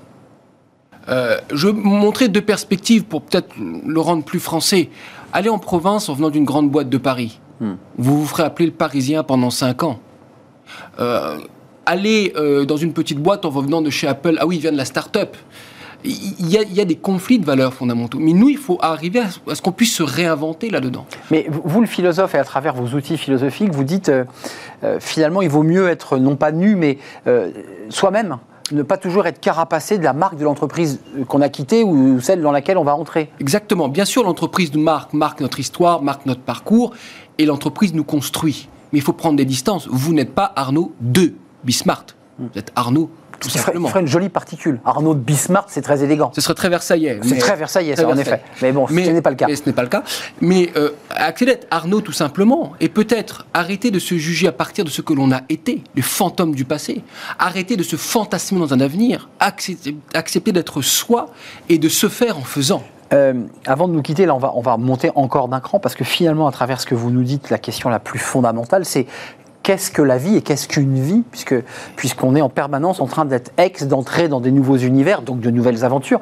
[1.07, 4.89] Euh, je vais montrer deux perspectives pour peut-être le rendre plus français.
[5.31, 8.73] Aller en province en venant d'une grande boîte de Paris, Vous vous ferez appeler le
[8.73, 9.99] Parisien pendant 5 ans.
[10.99, 11.37] Euh,
[11.85, 14.71] aller euh, dans une petite boîte en revenant de chez Apple, ah oui, il vient
[14.71, 15.35] de la start-up.
[16.03, 18.19] Il y, a, des conflits de valeurs fondamentaux.
[18.21, 21.07] Mais nous, il faut arriver à, ce qu'on puisse se réinventer là-dedans.
[21.31, 24.25] Mais vous, le philosophe, et à travers vos outils philosophiques, vous dites euh,
[24.99, 26.99] finalement, il vaut mieux être non pas nu, mais
[27.89, 28.37] soi-même
[28.71, 32.41] ne pas toujours être carapacé de la marque de l'entreprise qu'on a quittée ou celle
[32.41, 33.29] dans laquelle on va entrer.
[33.39, 33.89] Exactement.
[33.89, 36.93] Bien sûr, l'entreprise nous marque, marque notre histoire, marque notre parcours,
[37.37, 38.69] et l'entreprise nous construit.
[38.93, 39.87] Mais il faut prendre des distances.
[39.89, 42.05] Vous n'êtes pas Arnaud de Bismart.
[42.39, 43.89] Vous êtes Arnaud tout Ce simplement.
[43.89, 44.79] ferait une jolie particule.
[44.85, 46.31] Arnaud de Bismarck, c'est très élégant.
[46.33, 47.19] Ce serait très versaillais.
[47.21, 48.41] C'est mais- très versaillais, ça, en effet.
[48.61, 49.47] Mais bon, ce n'est pas le cas.
[49.47, 50.03] Mais ce n'est pas le cas.
[50.39, 50.91] Mais euh,
[51.41, 55.13] d'être Arnaud tout simplement, et peut-être arrêter de se juger à partir de ce que
[55.13, 57.03] l'on a été, le fantôme du passé.
[57.37, 59.29] Arrêter de se fantasmer dans un avenir.
[59.41, 61.27] Accepter, accepter d'être soi
[61.67, 62.83] et de se faire en faisant.
[63.13, 65.95] Euh, avant de nous quitter, là, on va, on va monter encore d'un cran parce
[65.95, 69.05] que finalement, à travers ce que vous nous dites, la question la plus fondamentale, c'est
[69.61, 71.55] qu'est-ce que la vie et qu'est-ce qu'une vie, puisque
[71.95, 75.49] puisqu'on est en permanence en train d'être ex, d'entrer dans des nouveaux univers, donc de
[75.49, 76.19] nouvelles aventures.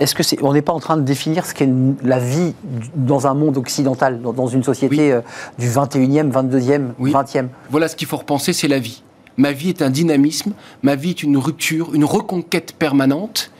[0.00, 1.68] Est-ce que c'est, on n'est pas en train de définir ce qu'est
[2.02, 2.54] la vie
[2.96, 5.10] dans un monde occidental, dans, dans une société Oui.
[5.12, 5.20] euh,
[5.58, 7.12] du 21e, 22e, Oui.
[7.12, 9.02] 20e Voilà ce qu'il faut repenser, c'est la vie.
[9.36, 13.50] Ma vie est un dynamisme, ma vie est une rupture, une reconquête permanente,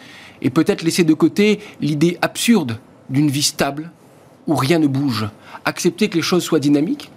[0.43, 2.79] et peut-être laisser de côté l'idée absurde
[3.11, 3.91] d'une vie stable
[4.47, 5.29] où rien ne bouge.
[5.65, 7.11] Accepter que les choses soient dynamiques,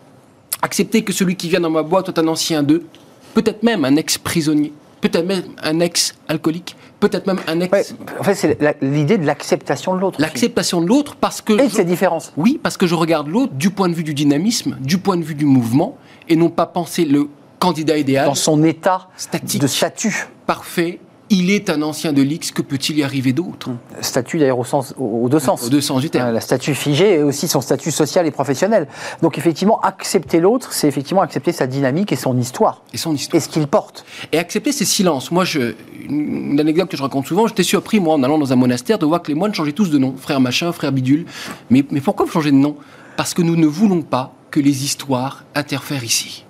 [0.62, 2.86] accepter que celui qui vient dans ma boîte soit un ancien d'eux,
[3.34, 7.72] peut-être même un ex-prisonnier, peut-être même un ex-alcoolique, peut-être même un ex...
[7.72, 7.86] Ouais,
[8.20, 10.20] En fait, c'est la- l'idée de l'acceptation de l'autre.
[10.22, 11.54] L'acceptation de l'autre parce que...
[11.54, 12.34] Et de je- ses différences.
[12.38, 15.24] Oui, parce que je regarde l'autre du point de vue du dynamisme, du point de
[15.24, 15.98] vue du mouvement,
[16.30, 17.28] et non pas penser le
[17.60, 20.28] candidat idéal Dans son état statique, de statut.
[20.46, 21.00] parfait.
[21.30, 23.72] Il est un ancien de l'X, que peut-il y arriver d'autre?
[24.00, 25.64] Statut d'ailleurs au sens, aux deux sens.
[25.64, 26.34] Aux deux sens du terme.
[26.34, 28.88] La statut figé et aussi son statut social et professionnel.
[29.22, 32.82] Donc effectivement, accepter l'autre, c'est effectivement accepter sa dynamique et son histoire.
[32.94, 33.38] Et son histoire.
[33.38, 34.06] Et ce qu'il porte.
[34.32, 35.30] Et accepter ces silences.
[35.30, 35.76] Moi, je,
[36.08, 39.06] une anecdote que je raconte souvent, j'étais surpris, moi, en allant dans un monastère, de
[39.06, 40.16] voir que les moines changeaient tous de nom.
[40.18, 41.26] Frère machin, frère bidule.
[41.70, 42.78] Mais, mais pourquoi vous changez de nom?
[43.18, 46.46] Parce que nous ne voulons pas que les histoires interfèrent ici.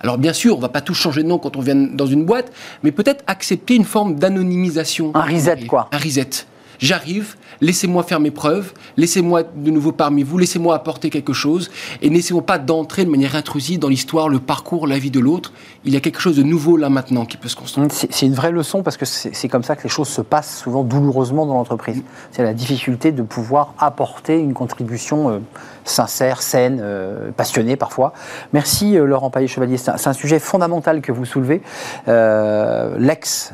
[0.00, 2.24] Alors bien sûr, on va pas tous changer de nom quand on vient dans une
[2.24, 5.12] boîte, mais peut-être accepter une forme d'anonymisation.
[5.14, 5.88] Un reset, quoi.
[5.92, 6.46] Un reset.
[6.78, 11.70] J'arrive, laissez-moi faire mes preuves, laissez-moi de nouveau parmi vous, laissez-moi apporter quelque chose,
[12.02, 15.52] et n'essayons pas d'entrer de manière intrusive dans l'histoire, le parcours, la vie de l'autre.
[15.84, 17.88] Il y a quelque chose de nouveau là maintenant qui peut se construire.
[17.90, 20.62] C'est une vraie leçon parce que c'est c'est comme ça que les choses se passent
[20.62, 22.02] souvent douloureusement dans l'entreprise.
[22.30, 25.38] C'est la difficulté de pouvoir apporter une contribution euh,
[25.86, 28.12] sincère, saine, euh, passionnée parfois.
[28.52, 29.76] Merci euh, Laurent Paillet-Chevalier.
[29.78, 31.62] C'est un, c'est un sujet fondamental que vous soulevez.
[32.08, 33.52] Euh, l'ex,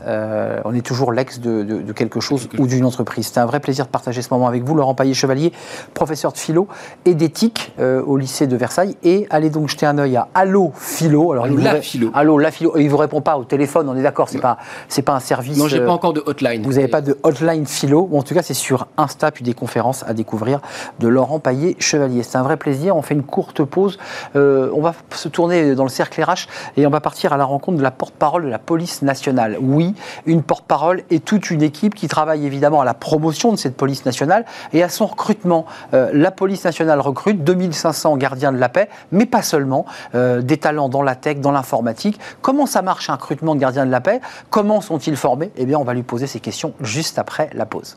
[0.64, 3.26] on est toujours l'ex de, de- de quelque chose ou d'une entreprise.
[3.26, 5.52] C'était un vrai plaisir de partager ce moment avec vous, Laurent Paillet-Chevalier,
[5.94, 6.68] professeur de philo
[7.04, 8.96] et d'éthique au lycée de Versailles.
[9.02, 11.32] Et allez donc jeter un œil à Allo Philo.
[11.32, 12.10] Alors, vous la ré- philo.
[12.38, 15.20] La il vous répond pas au téléphone, on est d'accord, c'est pas, c'est pas un
[15.20, 15.58] service.
[15.58, 16.62] Non, j'ai pas encore de hotline.
[16.62, 20.04] vous n'avez pas de hotline philo, en tout cas c'est sur Insta, puis des conférences
[20.06, 20.60] à découvrir
[21.00, 22.21] de Laurent Paillet-Chevalier.
[22.22, 23.98] C'est un vrai plaisir, on fait une courte pause,
[24.36, 27.44] Euh, on va se tourner dans le cercle RH et on va partir à la
[27.44, 29.56] rencontre de la porte-parole de la police nationale.
[29.60, 29.94] Oui,
[30.26, 34.04] une porte-parole et toute une équipe qui travaille évidemment à la promotion de cette police
[34.04, 35.66] nationale et à son recrutement.
[35.94, 40.56] Euh, la police nationale recrute 2500 gardiens de la paix, mais pas seulement, euh, des
[40.56, 42.18] talents dans la tech, dans l'informatique.
[42.40, 44.20] Comment ça marche un recrutement de gardiens de la paix?
[44.50, 45.50] Comment sont-ils formés?
[45.56, 47.96] Eh bien, on va lui poser ces questions juste après la pause.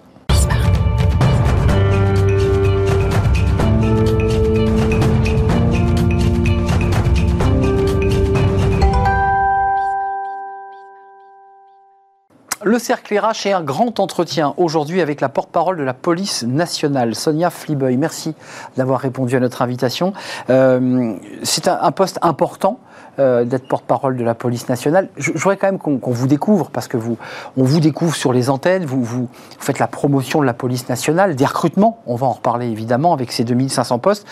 [12.67, 17.13] Le cercle RH est un grand entretien aujourd'hui avec la porte-parole de la police nationale,
[17.13, 17.95] Sonia Flibeuil.
[17.95, 18.33] Merci
[18.75, 20.13] d'avoir répondu à notre invitation.
[20.49, 22.79] Euh, c'est un poste important
[23.19, 25.09] euh, d'être porte-parole de la police nationale.
[25.17, 27.17] Je, voudrais quand même qu'on vous découvre, parce que vous,
[27.57, 31.45] on vous découvre sur les antennes, vous, faites la promotion de la police nationale, des
[31.45, 34.27] recrutements, on va en reparler évidemment avec ces 2500 postes.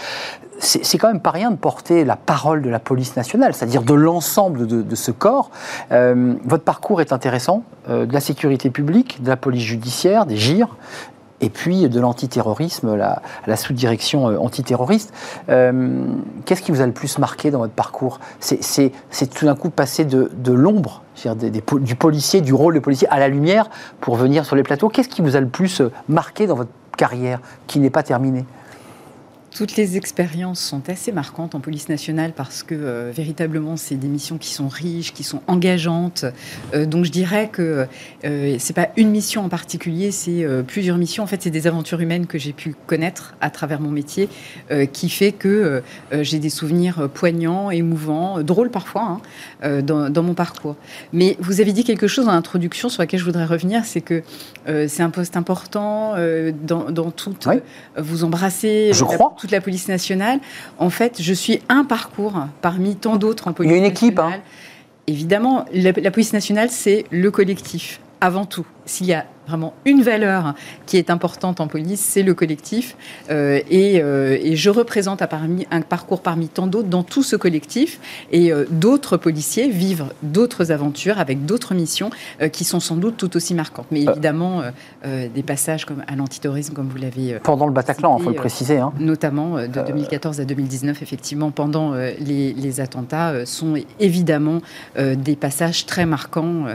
[0.59, 3.93] C'est quand même pas rien de porter la parole de la police nationale, c'est-à-dire de
[3.93, 5.49] l'ensemble de, de ce corps.
[5.91, 10.37] Euh, votre parcours est intéressant, euh, de la sécurité publique, de la police judiciaire, des
[10.37, 10.77] GIR,
[11.43, 15.13] et puis de l'antiterrorisme, la, sous-direction euh, antiterroriste.
[15.49, 16.05] Euh,
[16.45, 18.19] Qu'est-ce qui vous a le plus marqué dans votre parcours?
[18.39, 18.91] C'est
[19.33, 21.03] tout d'un coup passer de, de l'ombre,
[21.81, 24.87] du policier, du rôle de policier à la lumière pour venir sur les plateaux.
[24.87, 28.45] Qu'est-ce qui vous a le plus euh, marqué dans votre carrière qui n'est pas terminée?
[29.55, 34.07] Toutes les expériences sont assez marquantes en police nationale parce que euh, véritablement c'est des
[34.07, 36.25] missions qui sont riches, qui sont engageantes.
[36.73, 37.85] Euh, donc je dirais que
[38.25, 41.23] euh, c'est pas une mission en particulier, c'est euh, plusieurs missions.
[41.23, 44.27] En fait, c'est des aventures humaines que j'ai pu connaître à travers mon métier,
[44.71, 49.19] euh, qui fait que euh, j'ai des souvenirs poignants, émouvants, drôles parfois
[49.63, 50.75] hein, dans, dans mon parcours.
[51.11, 54.23] Mais vous avez dit quelque chose en introduction sur laquelle je voudrais revenir, c'est que
[54.67, 57.45] euh, c'est un poste important euh, dans, dans toute.
[57.45, 57.55] Oui.
[57.97, 59.35] vous embrassez Je crois.
[59.43, 60.39] Toute la police nationale.
[60.79, 63.83] En fait, je suis un parcours parmi tant d'autres en Il police y a une
[63.83, 64.29] équipe, hein.
[64.29, 64.41] nationale.
[65.07, 68.65] Évidemment, la, la police nationale, c'est le collectif, avant tout.
[68.85, 70.53] S'il y a vraiment une valeur
[70.85, 72.95] qui est importante en police, c'est le collectif.
[73.29, 77.23] Euh, et, euh, et, je représente un, parmi, un parcours parmi tant d'autres dans tout
[77.23, 77.99] ce collectif.
[78.31, 82.09] Et euh, d'autres policiers vivent d'autres aventures avec d'autres missions
[82.51, 83.87] qui sont sans doute tout aussi marquantes.
[83.91, 84.61] Mais évidemment,
[85.03, 87.39] des passages comme à l'antiterrorisme, comme vous l'avez.
[87.43, 88.77] pendant le Bataclan, il faut le préciser.
[88.77, 88.93] Hein.
[88.99, 94.61] Notamment de 2014 à 2019, effectivement, pendant les, les, attentats, sont évidemment
[94.97, 96.65] des passages très marquants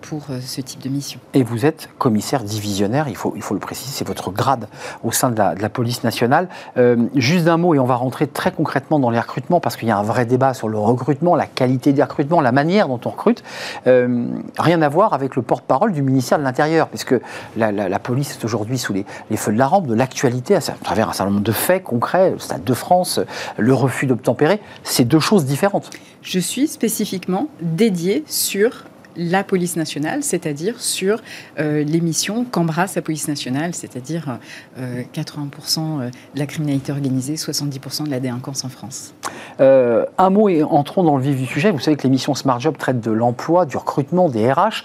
[0.00, 1.20] pour ce type de mission.
[1.34, 4.66] Et vous êtes commissaire divisionnaire, il faut, il faut le préciser, c'est votre grade
[5.04, 6.48] au sein de la, police nationale.
[6.78, 9.86] Euh, juste un mot, et on va rentrer très concrètement dans les recrutements, parce qu'il
[9.86, 12.98] y a un vrai débat sur le recrutement, la qualité des recrutements, la manière dont
[13.04, 13.44] on recrute.
[13.86, 14.26] Euh,
[14.58, 17.14] rien à voir avec le porte-parole du ministère de l'Intérieur, puisque
[17.56, 20.60] la, la, police est aujourd'hui sous les, les, feux de la rampe de l'actualité, à
[20.60, 23.20] travers un certain nombre de faits concrets, le Stade de France,
[23.58, 24.60] le refus d'obtempérer.
[24.82, 25.90] C'est deux choses différentes.
[26.22, 28.84] Je suis spécifiquement dédiée sur
[29.16, 31.20] la police nationale, c'est-à-dire sur
[31.58, 34.38] euh, les missions qu'embrasse la police nationale, c'est-à-dire
[34.78, 39.14] 80% euh, euh, de la criminalité organisée, 70% de la délinquance en France.
[39.58, 41.70] un mot et entrons dans le vif du sujet.
[41.70, 44.84] Vous savez que l'émission Smart Job traite de l'emploi, du recrutement, des RH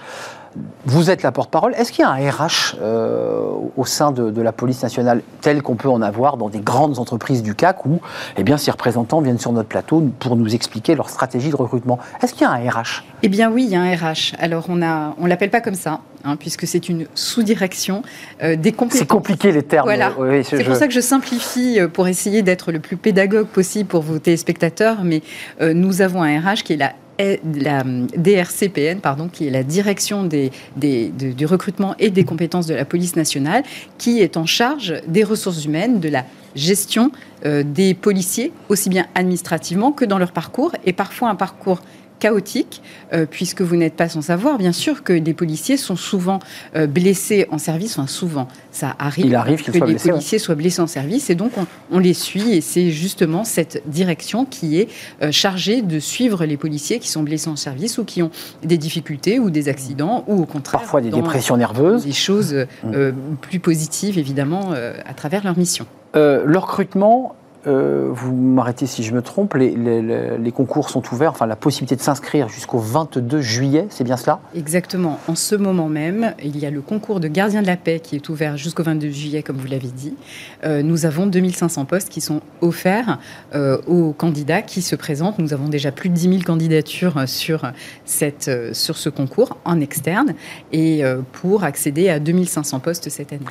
[0.85, 1.73] vous êtes la porte-parole.
[1.75, 5.75] Est-ce qu'il y a un RH euh, au sein de, la police nationale tel qu'on
[5.75, 7.99] peut en avoir dans des grandes entreprises du CAC où
[8.37, 11.99] eh bien, ces représentants viennent sur notre plateau pour nous expliquer leur stratégie de recrutement?
[12.21, 14.35] Est-ce qu'il y a un RH Eh bien oui, il y a un RH.
[14.39, 14.85] Alors on ne
[15.19, 16.01] on l'appelle pas comme ça.
[16.27, 18.01] Hein, puisque c'est une sous-direction
[18.41, 18.99] euh, des compétences.
[18.99, 19.85] C'est compliqué les termes.
[19.85, 20.11] Voilà.
[20.43, 24.01] c'est pour ça que je simplifie euh, pour essayer d'être le plus pédagogue possible pour
[24.01, 25.03] vos téléspectateurs.
[25.03, 25.21] Mais
[25.61, 31.45] nous avons un RH qui est la la DRCPN, pardon, qui est la direction du
[31.45, 33.63] recrutement et des compétences de la police nationale,
[33.97, 36.25] qui est en charge des ressources humaines, de la
[36.56, 37.12] gestion
[37.45, 41.82] euh, des policiers, aussi bien administrativement que dans leur parcours, et parfois un parcours
[42.25, 42.81] chaotique,
[43.13, 46.39] euh, puisque vous n'êtes pas sans savoir, bien sûr, que les policiers sont souvent
[46.75, 47.99] euh, blessés en service.
[47.99, 51.51] Enfin, souvent, ça arrive, Il arrive que les policiers soient blessés en service, et donc
[51.91, 52.55] on, les suit.
[52.55, 54.88] Et c'est justement cette direction qui est
[55.21, 58.31] euh, chargée de suivre les policiers qui sont blessés en service ou qui ont
[58.63, 60.79] des difficultés ou des accidents, ou au contraire.
[60.79, 62.05] Parfois des dépressions nerveuses.
[62.05, 63.11] Des choses mmh.
[63.41, 65.85] plus positives, évidemment, à travers leur mission.
[66.15, 67.35] le recrutement,
[67.67, 72.01] euh, vous m'arrêtez si je me trompe, les, concours sont ouverts, enfin la possibilité de
[72.01, 74.39] s'inscrire jusqu'au 22 juillet, c'est bien cela?
[74.56, 75.19] Exactement.
[75.28, 78.15] En ce moment même, il y a le concours de gardien de la paix qui
[78.15, 80.15] est ouvert jusqu'au 22 juillet, comme vous l'avez dit.
[80.63, 83.19] Euh, nous avons 2500 postes qui sont offerts
[83.54, 85.39] euh, aux candidats qui se présentent.
[85.39, 87.71] Nous avons déjà plus de 10 000 candidatures sur,
[88.06, 90.36] cette, sur ce concours en externe
[90.71, 93.45] et pour accéder à 2500 postes cette année.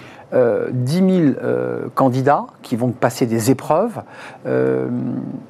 [0.72, 1.07] 10 000
[1.94, 4.03] candidats qui vont passer des épreuves.
[4.46, 4.88] Euh,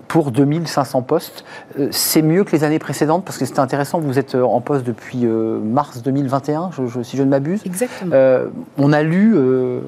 [0.09, 1.45] pour 2500 postes.
[1.79, 4.61] Euh, c'est mieux que les années précédentes parce que c'est intéressant, vous êtes euh, en
[4.61, 6.71] poste depuis mars 2021,
[7.03, 7.63] si je ne m'abuse.
[7.67, 8.15] Exactement.
[8.79, 9.37] on a lu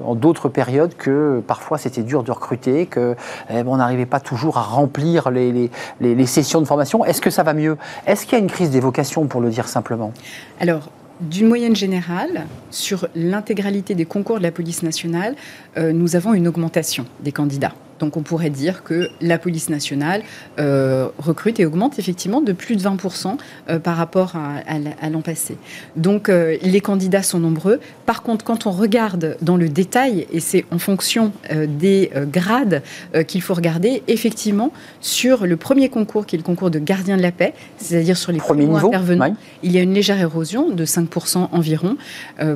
[0.03, 3.15] en d'autres périodes que parfois c'était dur de recruter, qu'on
[3.49, 7.05] eh, n'arrivait pas toujours à remplir les, les sessions de formation.
[7.05, 7.77] Est-ce que ça va mieux?
[8.05, 10.11] Est-ce qu'il y a une crise des vocations, pour le dire simplement?
[10.59, 10.89] Alors,
[11.21, 15.35] d'une moyenne générale, sur l'intégralité des concours de la police nationale,
[15.77, 17.73] nous avons une augmentation des candidats.
[17.99, 20.21] Donc on pourrait dire que la police nationale
[20.59, 23.37] euh, recrute et augmente effectivement de plus de 20%
[23.69, 25.57] euh, par rapport à, l'an passé.
[25.95, 27.79] Donc euh, les candidats sont nombreux.
[28.05, 31.31] Par contre, quand on regarde dans le détail, et c'est en fonction
[31.67, 32.81] des grades
[33.27, 37.21] qu'il faut regarder, effectivement, sur le premier concours qui est le concours de gardien de
[37.21, 41.49] la paix, c'est-à-dire sur les premiers intervenants, il y a une légère érosion de 5%
[41.51, 41.97] environ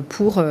[0.08, 0.42] pour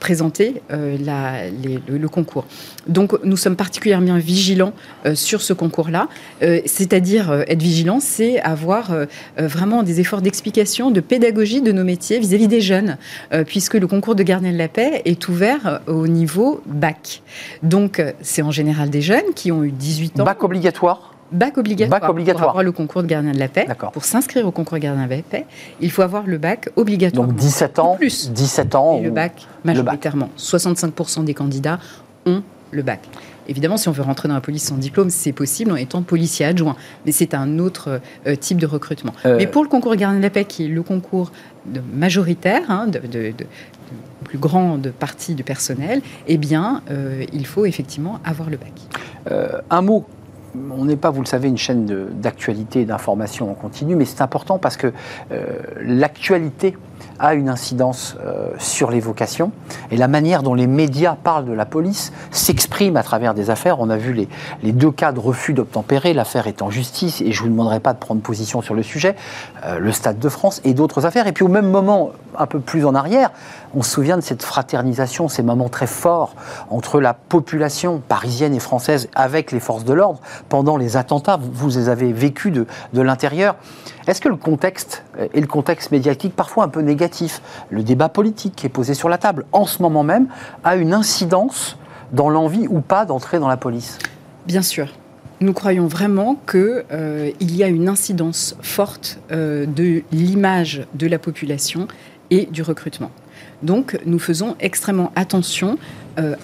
[0.00, 2.44] présenter le concours.
[2.86, 4.72] Donc nous sommes particulièrement bien vigilant
[5.06, 6.08] euh, sur ce concours-là.
[6.42, 8.90] Euh, c'est-à-dire euh, être vigilant, c'est avoir
[9.36, 12.96] vraiment des efforts d'explication, de pédagogie de nos métiers vis-à-vis des jeunes,
[13.46, 17.22] puisque le concours de gardien de la paix est ouvert au niveau bac.
[17.62, 20.24] Donc c'est en général des jeunes qui ont eu 18 ans.
[20.24, 22.42] Bac obligatoire Bac obligatoire, bac obligatoire.
[22.42, 23.66] pour avoir le concours de gardien de la paix.
[23.92, 25.44] Pour s'inscrire au concours de gardien de la paix,
[25.80, 27.26] il faut avoir le bac obligatoire.
[27.26, 27.96] Donc 17 ans.
[27.96, 28.30] Plus.
[28.30, 28.98] 17 ans.
[28.98, 30.30] Et le bac, majoritairement.
[30.38, 31.78] 65% des candidats
[32.24, 33.00] ont le bac.
[33.48, 36.44] Évidemment, si on veut rentrer dans la police sans diplôme, c'est possible en étant policier
[36.44, 39.12] adjoint, mais c'est un autre euh, type de recrutement.
[39.24, 39.36] Euh.
[39.38, 41.32] Mais pour le concours gardien de la paix, qui est le concours
[41.66, 43.32] de majoritaire, hein, de,
[44.24, 48.72] plus grande partie du personnel, eh bien, euh, il faut effectivement avoir le bac.
[49.70, 50.04] un mot
[50.70, 51.86] on n'est pas, vous le savez, une chaîne
[52.20, 54.92] d'actualité et d'information en continu, mais c'est important parce que
[55.82, 56.74] l'actualité
[57.18, 59.52] a une incidence euh, sur les vocations
[59.90, 63.80] et la manière dont les médias parlent de la police s'exprime à travers des affaires.
[63.80, 64.12] On a vu
[64.62, 67.80] les, deux cas de refus d'obtempérer, l'affaire est en justice et je ne vous demanderai
[67.80, 69.16] pas de prendre position sur le sujet,
[69.64, 71.26] euh, le Stade de France et d'autres affaires.
[71.26, 73.30] Et puis au même moment, un peu plus en arrière,
[73.74, 76.34] on se souvient de cette fraternisation, ces moments très forts
[76.70, 81.38] entre la population parisienne et française avec les forces de l'ordre pendant les attentats.
[81.40, 83.56] Vous, les avez vécus de l'intérieur.
[84.08, 88.08] Est-ce que le contexte et euh, le contexte médiatique, parfois un peu négatif, le débat
[88.08, 90.28] politique qui est posé sur la table en ce moment même,
[90.64, 91.76] a une incidence
[92.12, 93.98] dans l'envie ou pas d'entrer dans la police?
[94.46, 94.88] Bien sûr.
[95.40, 101.18] Nous croyons vraiment qu'il euh, y a une incidence forte euh, de l'image de la
[101.18, 101.86] population
[102.30, 103.10] et du recrutement.
[103.62, 105.78] Donc nous faisons extrêmement attention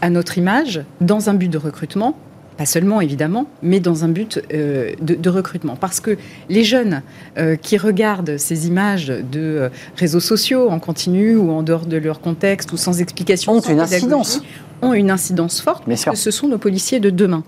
[0.00, 2.16] à notre image dans un but de recrutement,
[2.56, 5.76] pas seulement évidemment, mais dans un but euh, de, de, recrutement.
[5.76, 6.16] Parce que
[6.48, 7.02] les jeunes
[7.36, 11.96] euh, qui regardent ces images de euh, réseaux sociaux en continu ou en dehors de
[11.96, 14.40] leur contexte ou sans explication, ont sans une incidence,
[14.82, 16.12] ont une incidence forte, Bien parce sûr.
[16.12, 17.42] que ce sont nos policiers de demain.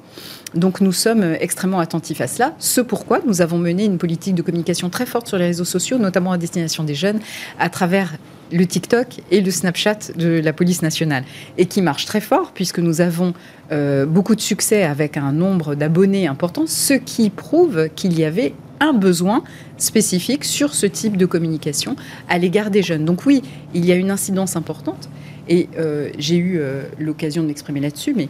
[0.55, 2.55] Donc nous sommes extrêmement attentifs à cela.
[2.59, 5.99] Ce pourquoi nous avons mené une politique de communication très forte sur les réseaux sociaux,
[5.99, 7.21] notamment à destination des jeunes,
[7.59, 8.15] à travers
[8.53, 11.25] le TikTok et le Snapchat de la police nationale,
[11.59, 13.35] et qui marche très fort puisque nous avons
[13.73, 18.55] euh, beaucoup de succès avec un nombre d'abonnés important, ce qui prouve qu'il y avait
[18.79, 19.43] un besoin
[19.79, 21.97] spécifique sur ce type de communication
[22.29, 23.05] à l'égard des jeunes.
[23.05, 23.43] Donc oui,
[23.75, 25.09] il y a une incidence importante,
[25.49, 28.29] et euh, j'ai eu euh, l'occasion de m'exprimer là-dessus, mais,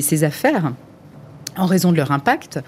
[0.00, 0.72] ces affaires
[1.56, 2.60] en raison de leur impact,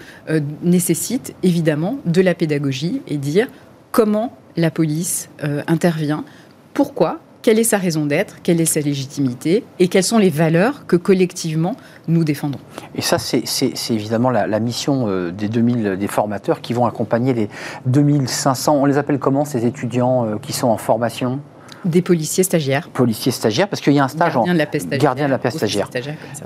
[0.61, 3.47] nécessitent évidemment de la pédagogie et dire
[3.91, 5.29] comment la police
[5.67, 6.25] intervient,
[6.73, 10.87] pourquoi, quelle est sa raison d'être, quelle est sa légitimité et quelles sont les valeurs
[10.87, 11.75] que collectivement
[12.07, 12.59] nous défendons.
[12.95, 13.43] Et ça, c'est
[13.91, 17.49] évidemment la, la mission euh, des 2000 des formateurs qui vont accompagner les
[17.85, 21.41] 2500, on les appelle comment ces étudiants euh, qui sont en formation?
[21.85, 22.87] Des policiers stagiaires.
[22.87, 24.99] Policiers stagiaires, parce qu'il y a un stage Gardien en de la paix stagiaire.
[24.99, 25.89] gardien de la paix stagiaire.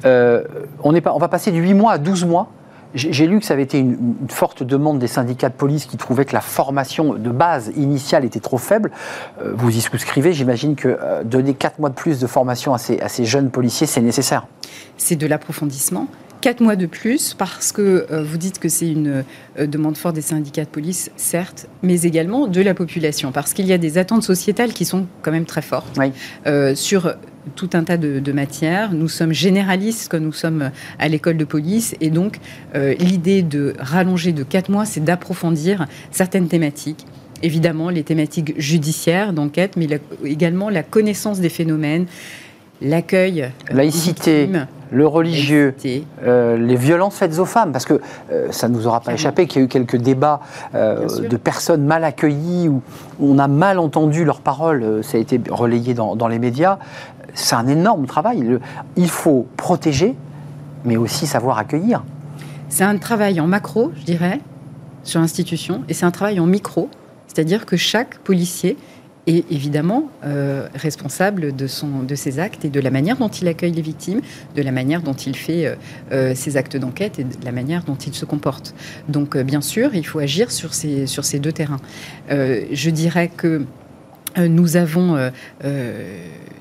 [0.04, 0.44] Euh,
[0.84, 2.50] on, est pas, on va passer de 8 mois à 12 mois.
[2.94, 6.26] J'ai lu que ça avait été une, forte demande des syndicats de police qui trouvaient
[6.26, 8.92] que la formation de base initiale était trop faible.
[9.42, 12.78] Euh, vous y souscrivez, j'imagine que euh, donner 4 mois de plus de formation à
[12.78, 14.48] ces jeunes policiers, c'est nécessaire.
[14.98, 16.08] c'est de l'approfondissement.
[16.40, 19.24] Quatre mois de plus, parce que euh, vous dites que c'est une
[19.60, 23.66] euh, demande forte des syndicats de police, certes, mais également de la population, parce qu'il
[23.66, 26.12] y a des attentes sociétales qui sont quand même très fortes Oui.
[26.46, 27.16] euh, sur
[27.56, 28.94] tout un tas de, de matières.
[28.94, 30.70] Nous sommes généralistes quand nous sommes
[31.00, 32.38] à l'école de police, et donc
[33.00, 37.06] l'idée de rallonger de quatre mois, c'est d'approfondir certaines thématiques.
[37.44, 42.06] Évidemment, les thématiques judiciaires d'enquête, mais la- également la connaissance des phénomènes,
[42.82, 45.76] l'accueil, Laïcité, victimes, le religieux,
[46.24, 49.48] Euh, les violences faites aux femmes, parce que euh, ça ne nous aura pas échappé
[49.48, 50.40] qu'il y a eu quelques débats
[50.76, 52.82] euh, de personnes mal accueillies où
[53.20, 56.78] on a mal entendu leurs paroles, ça a été relayé dans, dans les médias.
[57.34, 58.60] C'est un énorme travail.
[58.96, 60.16] Il faut protéger,
[60.86, 62.04] mais aussi savoir accueillir.
[62.70, 64.40] C'est un travail en macro, je dirais,
[65.04, 66.90] sur l'institution, et c'est un travail en micro,
[67.28, 68.78] c'est-à-dire que chaque policier
[69.28, 73.48] est évidemment euh, responsable de, son, de ses actes et de la manière dont il
[73.48, 74.22] accueille les victimes,
[74.56, 75.76] de la manière dont il fait euh,
[76.12, 78.74] euh, ses actes d'enquête et de la manière dont il se comporte.
[79.10, 81.82] Donc, bien sûr, il faut agir sur ces, sur ces deux terrains.
[82.30, 83.66] Je dirais que
[84.38, 85.32] nous avons,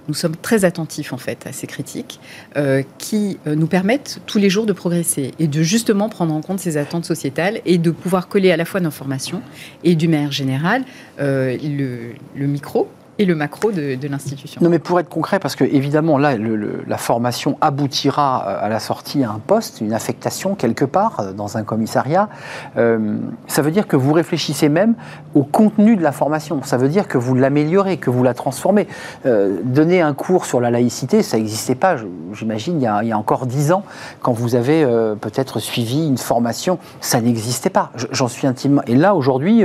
[0.09, 2.21] nous sommes très attentifs en fait à ces critiques
[2.57, 6.40] euh, qui euh, nous permettent tous les jours de progresser et de justement prendre en
[6.40, 9.42] compte ces attentes sociétales et de pouvoir coller à la fois nos formations
[9.85, 10.85] et d'une manière générale
[11.21, 14.61] euh, le, le micro et le macro de, l'institution.
[14.62, 18.79] Non, mais pour être concret, parce que évidemment, là, la formation aboutira euh, à la
[18.79, 22.29] sortie à un poste, une affectation quelque part euh, dans un commissariat.
[22.76, 24.94] Euh, ça veut dire que vous réfléchissez même
[25.35, 26.62] au contenu de la formation.
[26.62, 28.87] Ça veut dire que vous l'améliorez, que vous la transformez.
[29.24, 31.96] Donner un cours sur la laïcité, ça n'existait pas,
[32.33, 33.83] j'imagine, il, y a- encore dix ans,
[34.20, 34.85] quand vous avez
[35.20, 37.90] peut-être suivi une formation, ça n'existait pas.
[37.96, 38.83] Je- J'en suis intimement.
[38.87, 39.64] Et là, aujourd'hui,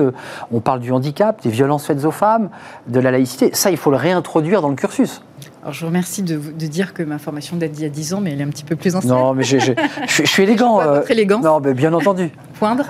[0.52, 2.50] on parle du handicap, des violences faites aux femmes,
[2.88, 3.41] de la laïcité.
[3.54, 5.22] Ça, il faut le réintroduire dans le cursus.
[5.62, 8.22] Alors je vous remercie de, dire que ma formation date d'il y a 10 ans,
[8.22, 9.14] mais elle est un petit peu plus ancienne.
[9.14, 9.76] Non, mais je, suis-
[10.08, 10.74] je suis élégant.
[10.76, 11.44] Vois euh, votre élégance.
[11.44, 12.32] Non, mais bien entendu.
[12.60, 12.86] poindre.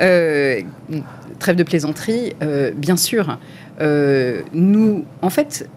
[0.00, 0.60] Euh,
[1.38, 3.38] trêve de plaisanterie, euh, bien sûr.
[3.80, 5.68] Euh, nous, en fait,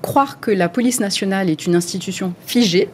[0.00, 2.88] croire que la police nationale est une institution figée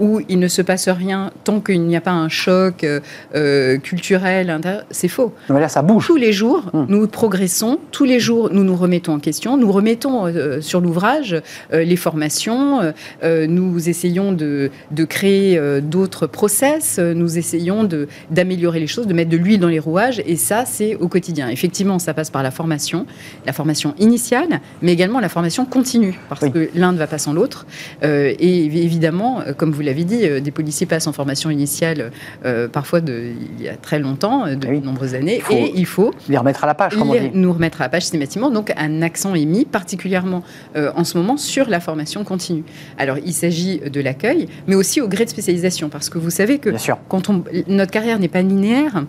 [0.00, 3.00] où il ne se passe rien tant qu'il n'y a pas un choc euh,
[3.34, 5.34] euh, culturel, c'est faux.
[5.50, 6.06] Mais là, ça bouge.
[6.06, 6.86] Tous les jours, hum.
[6.88, 11.36] nous progressons, tous les jours, nous nous remettons en question, nous remettons euh, sur l'ouvrage
[11.72, 17.88] les formations, nous essayons de, de créer d'autres process, nous essayons
[18.30, 21.48] d'améliorer les choses, de mettre de l'huile dans les rouages, et ça, c'est au quotidien.
[21.48, 23.06] Effectivement, ça passe par la formation,
[23.46, 27.32] la formation initiale, mais également la formation continue, parce que l'un ne va pas sans
[27.32, 27.66] l'autre.
[28.02, 32.10] et évidemment, comme vous l'avez dit, euh, des policiers passent en formation initiale
[32.44, 36.12] euh, parfois de, il y a très longtemps, euh, de nombreuses années, et il faut
[36.28, 37.30] les remettre à la page, comme on dit.
[37.34, 38.50] nous remettre à la page systématiquement.
[38.50, 40.42] Donc un accent est mis particulièrement
[40.74, 42.64] en ce moment sur la formation continue.
[42.96, 46.58] Alors il s'agit de l'accueil, mais aussi au gré de spécialisation, parce que vous savez
[46.58, 46.70] que
[47.08, 49.04] quand on, notre carrière n'est pas linéaire,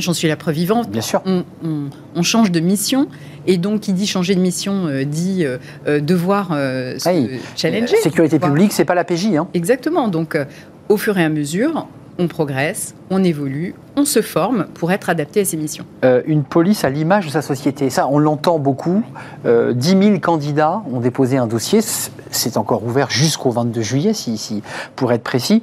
[0.00, 0.90] J'en suis la preuve vivante.
[0.90, 1.22] Bien sûr.
[1.24, 3.08] On, change de mission.
[3.46, 7.96] Et donc, qui dit changer de mission euh, dit euh, euh, devoir se challenger.
[7.96, 9.34] Sécurité publique, c'est pas la PJ.
[9.36, 9.48] Hein.
[9.54, 10.08] Exactement.
[10.08, 10.36] Donc,
[10.88, 11.86] au fur et à mesure,
[12.18, 15.86] on progresse, on évolue, on se forme pour être adapté à ces missions.
[16.26, 19.02] une police à l'image de sa société, ça on l'entend beaucoup.
[19.46, 21.80] 10 000 candidats ont déposé un dossier,
[22.30, 24.62] c'est encore ouvert jusqu'au 22 juillet, si,
[24.96, 25.62] pour être précis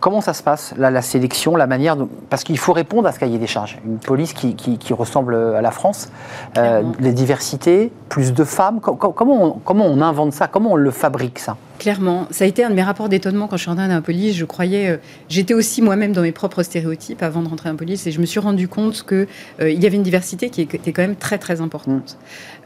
[0.00, 1.96] comment ça se passe, la sélection, la manière
[2.30, 3.78] Parce qu'il faut répondre à ce cahier des charges.
[3.84, 6.10] Une police qui, ressemble à la France,
[6.56, 8.80] euh, les diversités, plus de femmes.
[8.80, 11.56] comment, on, comment on invente ça Comment on le fabrique, ça?
[11.78, 14.00] Clairement, ça a été un de mes rapports d'étonnement quand je suis rentrée dans la
[14.00, 14.36] police.
[14.36, 14.96] Je croyais, euh,
[15.28, 18.26] j'étais aussi moi-même dans mes propres stéréotypes avant de rentrer en police, et je me
[18.26, 19.26] suis rendu compte que
[19.60, 22.16] euh, il y avait une diversité qui était quand même très très importante.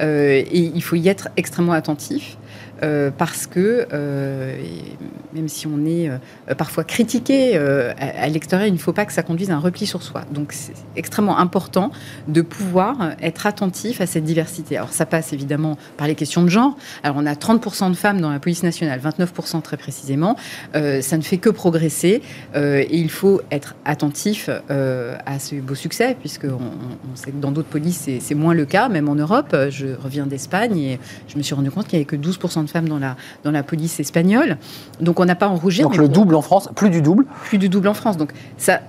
[0.01, 0.05] Mm.
[0.05, 2.37] et il faut y être extrêmement attentif.
[2.83, 4.57] Euh, parce que euh,
[5.35, 9.23] même si on est euh, parfois critiqué à, l'extérieur, il ne faut pas que ça
[9.23, 10.23] conduise à un repli sur soi.
[10.33, 11.91] Donc c'est extrêmement important
[12.29, 14.77] de pouvoir être attentif à cette diversité.
[14.77, 16.77] Alors ça passe évidemment par les questions de genre.
[17.03, 20.37] Alors on a 30% de femmes dans la police nationale, 29% très précisément.
[20.75, 22.23] ça ne fait que progresser
[22.55, 27.69] et il faut être attentif à ce beau succès, puisque on, sait que dans d'autres
[27.69, 29.55] polices c'est moins le cas, même en Europe.
[29.71, 32.68] Je reviens d'Espagne et je me suis rendu compte qu'il n'y avait que 12% de
[32.69, 34.59] femmes dans la, dans la police espagnole.
[35.01, 35.85] Donc on n'a pas en rougir.
[35.85, 38.17] Donc le double en France, plus du double Plus du double en France.
[38.17, 38.81] Donc ça,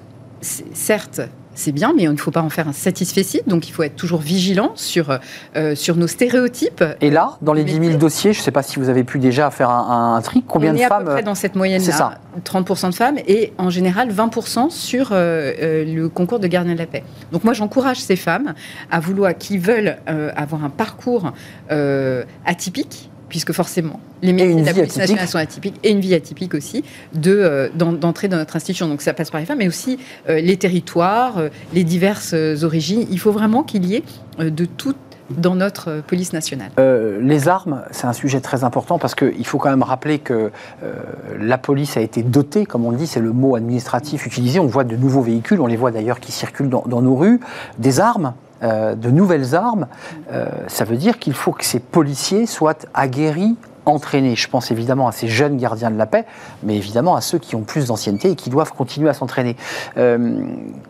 [0.42, 1.22] certes,
[1.60, 3.96] c'est bien, mais il ne faut pas en faire un satisfait Donc il faut être
[3.96, 5.20] toujours vigilant sur,
[5.56, 6.84] euh, sur nos stéréotypes.
[7.02, 9.20] Et là, dans les 10 000 dossiers, je ne sais pas si vous avez pu
[9.20, 12.92] déjà faire un, un, tri, combien de femmes à peu près dans cette moyenne-là, 30%
[12.92, 16.86] de femmes et en général 20% sur euh, euh, le concours de gardien de la
[16.86, 17.04] paix.
[17.32, 18.54] Donc moi j'encourage ces femmes
[18.90, 19.98] à vouloir, qui veulent
[20.36, 21.34] avoir un parcours
[22.46, 26.54] atypique, puisque forcément, les métiers de la police nationale sont atypiques, et une vie atypique
[26.56, 26.84] aussi,
[27.28, 28.88] euh, d'entrer dans notre institution.
[28.88, 33.06] Donc ça passe par les femmes, mais aussi euh, les territoires, euh, les diverses origines.
[33.10, 34.04] Il faut vraiment qu'il y ait
[34.40, 34.96] de tout
[35.30, 36.72] dans notre police nationale.
[37.22, 40.50] les armes, c'est un sujet très important parce qu'il faut quand même rappeler que
[41.40, 44.60] la police a été dotée, comme on le dit, c'est le mot administratif utilisé.
[44.60, 47.40] On voit de nouveaux véhicules, on les voit d'ailleurs qui circulent dans, dans nos rues,
[47.78, 48.34] des armes
[48.64, 49.88] euh, de nouvelles armes,
[50.32, 53.56] euh, ça veut dire qu'il faut que ces policiers soient aguerris,
[53.86, 54.36] entraînés.
[54.36, 56.26] Je pense évidemment à ces jeunes gardiens de la paix,
[56.64, 59.56] mais évidemment à ceux qui ont plus d'ancienneté et qui doivent continuer à s'entraîner.
[59.98, 60.44] Euh,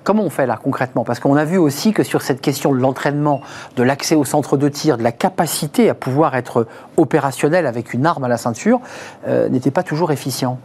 [0.03, 1.03] comment on fait là concrètement?
[1.03, 3.41] Parce qu'on a vu aussi que sur cette question de l'entraînement,
[3.75, 6.67] de l'accès au centre de tir, de la capacité à pouvoir être
[6.97, 8.79] opérationnel avec une arme à la ceinture,
[9.27, 10.59] n'était pas toujours efficient.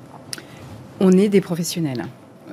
[1.01, 2.05] On est des professionnels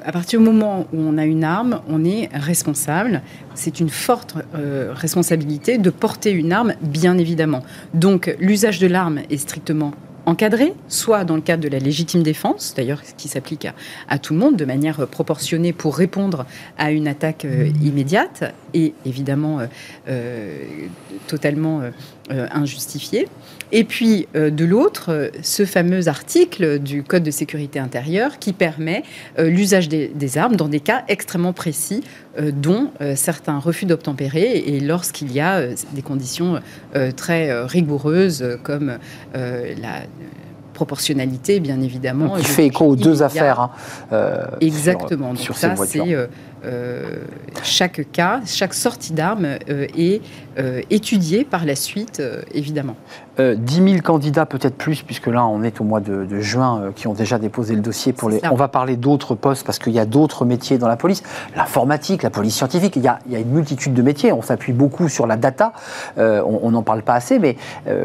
[0.03, 3.21] à partir du moment où on a une arme, on est responsable.
[3.55, 7.63] C'est une forte euh, responsabilité de porter une arme, bien évidemment.
[7.93, 9.93] Donc l'usage de l'arme est strictement
[10.27, 13.67] encadré, soit dans le cadre de la légitime défense, d'ailleurs qui s'applique
[14.07, 16.45] à, tout le monde de manière proportionnée pour répondre
[16.77, 19.59] à une attaque euh, immédiate et évidemment
[20.07, 20.57] euh,
[21.27, 21.81] totalement
[22.29, 23.27] injustifiée.
[23.71, 28.53] Et puis, euh, de l'autre, euh, ce fameux article du Code de sécurité intérieure qui
[28.53, 29.03] permet
[29.39, 32.03] euh, l'usage des, armes dans des cas extrêmement précis,
[32.39, 35.61] dont certains refus d'obtempérer et lorsqu'il y a
[35.91, 36.61] des conditions
[37.17, 38.97] très rigoureuses comme
[39.33, 40.03] la
[40.73, 42.37] proportionnalité, bien évidemment.
[42.37, 43.71] qui fait écho aux deux affaires.
[44.11, 45.35] Hein, Exactement.
[45.35, 46.15] Sur, Donc ça, c'est
[47.63, 50.21] chaque cas, chaque sortie d'arme est
[50.89, 52.21] étudiée par la suite,
[52.53, 52.95] évidemment.
[53.55, 56.91] 10 euh, 000 candidats, peut-être plus, puisque là, on est au mois de, juin, euh,
[56.93, 58.41] qui ont déjà déposé le dossier pour les.
[58.51, 61.23] On va parler d'autres postes parce qu'il y a d'autres métiers dans la police.
[61.55, 64.33] L'informatique, la police scientifique, il y, a, une multitude de métiers.
[64.33, 65.73] On s'appuie beaucoup sur la data.
[66.17, 67.55] Euh, on n'en parle pas assez, mais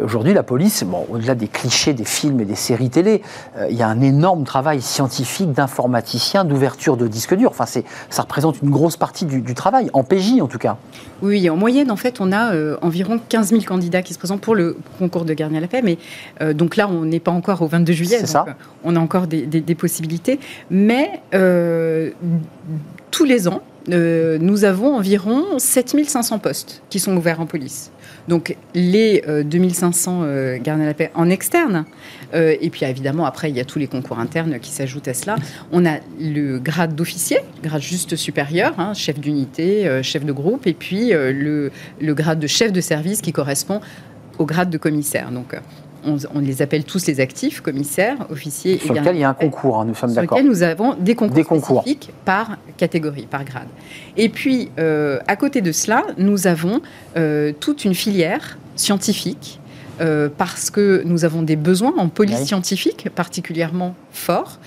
[0.02, 3.22] aujourd'hui, la police, bon, au-delà des clichés des films et des séries télé,
[3.68, 7.50] il y a un énorme travail scientifique d'informaticien, d'ouverture de disques durs.
[7.50, 10.76] Enfin, ça représente représente une grosse partie du, travail, en PJ en tout cas.
[11.22, 14.40] Oui, en moyenne, en fait, on a euh, environ 15 000 candidats qui se présentent
[14.40, 15.82] pour le concours de gardien à la paix.
[15.82, 15.98] Mais
[16.40, 18.18] euh, donc là, on n'est pas encore au 22 juillet.
[18.20, 18.44] C'est ça.
[18.84, 20.38] on a encore des, des possibilités.
[20.70, 21.20] Mais
[23.10, 27.90] tous les ans, nous avons environ 7500 postes qui sont ouverts en police.
[28.28, 31.84] Donc les 2500 euh, euh, gardiens de la paix en externe,
[32.34, 35.14] euh, et puis évidemment après il y a tous les concours internes qui s'ajoutent à
[35.14, 35.36] cela.
[35.72, 40.74] On a le grade d'officier, grade juste supérieur, hein, chef d'unité, chef de groupe, et
[40.74, 41.70] puis le,
[42.00, 43.80] le, grade de chef de service qui correspond
[44.38, 45.30] au grade de commissaire.
[45.30, 45.54] Donc
[46.06, 48.78] on, les appelle tous les actifs, commissaires, officiers.
[48.78, 50.38] Sur lequel il y a un concours, hein, nous sommes d'accord.
[50.38, 53.68] Sur lequel nous avons des concours, spécifiques par catégorie, par grade.
[54.16, 56.80] Et puis, euh, à côté de cela, nous avons
[57.16, 59.60] euh, toute une filière scientifique
[60.00, 64.58] euh, parce que nous avons des besoins en police scientifique particulièrement forts.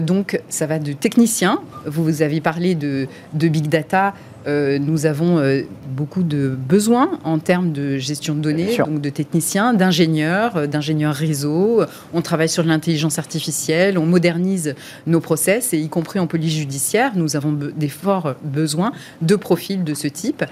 [0.00, 1.60] donc, ça va de techniciens.
[1.86, 4.14] Vous avez parlé de, de big data.
[4.46, 9.10] Euh, nous avons euh, beaucoup de besoins en termes de gestion de données, donc de
[9.10, 11.82] techniciens, d'ingénieurs, euh, d'ingénieurs réseau.
[12.14, 14.74] On travaille sur l'intelligence artificielle, on modernise
[15.06, 19.82] nos process, et y compris en police judiciaire, nous avons des forts besoins de profils
[19.84, 20.44] de ce type,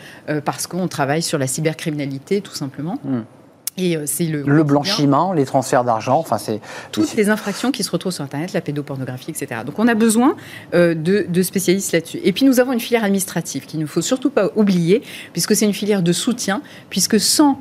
[0.45, 2.99] parce qu'on travaille sur la cybercriminalité, tout simplement.
[3.05, 3.20] Hmm.
[3.79, 6.61] Et euh, c'est le, le blanchiment, les transferts d'argent, enfin c'est
[6.93, 9.61] toutes les infractions qui se retrouvent sur Internet, la pédopornographie, etc.
[9.66, 10.35] Donc on a besoin
[10.74, 12.20] euh, de, de, spécialistes là-dessus.
[12.24, 15.03] Et puis nous avons une filière administrative qu'il ne faut surtout pas oublier,
[15.33, 17.61] puisque c'est une filière de soutien, puisque sans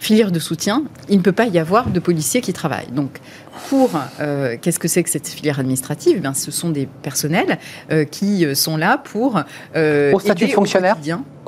[0.00, 2.90] filière de soutien, il ne peut pas y avoir de policiers qui travaillent.
[2.90, 3.20] Donc,
[3.70, 3.90] pour
[4.20, 6.20] euh, qu'est-ce que c'est que cette filière administrative?
[6.22, 7.58] Eh Ce sont des personnels
[8.10, 9.40] qui sont là pour
[9.76, 10.96] au statut de fonctionnaire?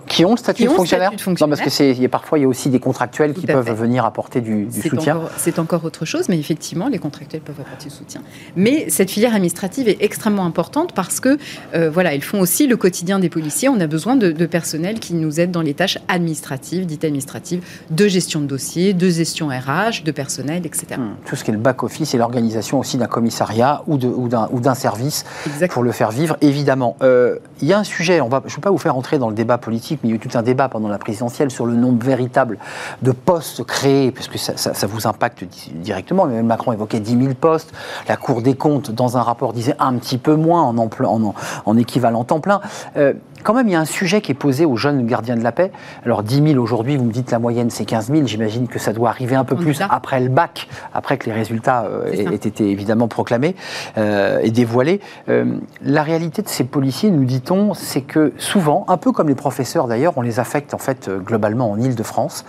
[0.06, 2.70] Qui ont le statut, de, fonctionnaire Non, parce que c'est parfois il y a aussi
[2.70, 5.20] des contractuels qui peuvent venir apporter du, soutien.
[5.36, 8.22] C'est encore autre chose, mais effectivement, les contractuels peuvent apporter du soutien.
[8.54, 11.38] Mais cette filière administrative est extrêmement importante parce que
[11.74, 13.68] euh, voilà, ils font aussi le quotidien des policiers.
[13.68, 17.62] On a besoin de, de, personnel qui nous aide dans les tâches administratives, dites administratives,
[17.90, 20.86] de gestion de dossiers, de gestion RH, de personnel, etc.
[20.98, 21.16] Hmm.
[21.24, 25.24] Tout ce qui est le back office et l'organisation aussi d'un commissariat ou d'un service
[25.70, 26.96] pour le faire vivre, évidemment.
[27.02, 28.20] Euh, il y a un sujet.
[28.20, 30.10] On va, je ne vais pas vous faire entrer dans le débat politique mais il
[30.10, 32.58] y a eu tout un débat pendant la présidentielle sur le nombre véritable
[33.02, 35.44] de postes créés, puisque ça, ça, vous impacte
[35.74, 36.24] directement.
[36.24, 37.72] Emmanuel Macron évoquait 10 000 postes.
[38.08, 41.34] La Cour des comptes, dans un rapport, disait un petit peu moins en, en,
[41.64, 42.60] en équivalent temps plein.
[42.96, 43.14] Euh,
[43.46, 45.52] quand même, il y a un sujet qui est posé aux jeunes gardiens de la
[45.52, 45.70] paix.
[46.04, 48.26] Alors, 10 000 aujourd'hui, vous me dites la moyenne, c'est 15 000.
[48.26, 51.84] J'imagine que ça doit arriver un peu plus après le bac, après que les résultats
[51.84, 53.54] euh, aient, été évidemment proclamés
[53.98, 55.00] euh, et dévoilés.
[55.28, 59.36] Euh, la réalité de ces policiers, nous dit-on, c'est que souvent, un peu comme les
[59.36, 62.44] professeurs d'ailleurs, on les affecte en fait globalement en Ile-de-France,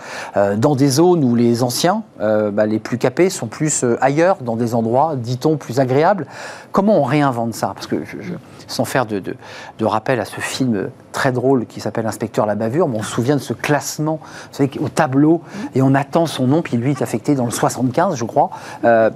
[0.56, 4.74] dans des zones où les anciens, bah, les plus capés, sont plus ailleurs, dans des
[4.74, 6.26] endroits, dit-on, plus agréables.
[6.72, 7.70] Comment on réinvente ça?
[7.74, 8.34] Parce que je
[8.68, 12.86] sans faire de, de, rappel à ce film très drôle qui s'appelle Inspecteur la bavure,
[12.86, 15.42] on se souvient de ce classement vous savez, au tableau
[15.74, 18.50] et on attend son nom, puis lui est affecté dans le 75, je crois,
[18.84, 19.10] euh,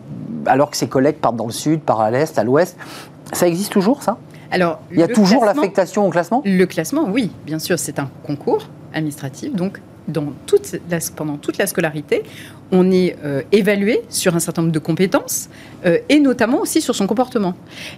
[0.47, 2.77] alors que ses collègues partent dans le sud, partent à l'est, à l'ouest.
[3.33, 4.19] Ça existe toujours, ça?
[4.51, 6.43] Alors, il y a toujours l'affectation au classement?
[6.45, 10.77] Le classement, oui, bien sûr, c'est un concours administratif, donc dans toute
[11.17, 12.25] pendant toute la scolarité,
[12.73, 15.51] on est euh, évalué sur un certain nombre de compétences
[15.85, 17.55] euh, et notamment aussi sur son comportement.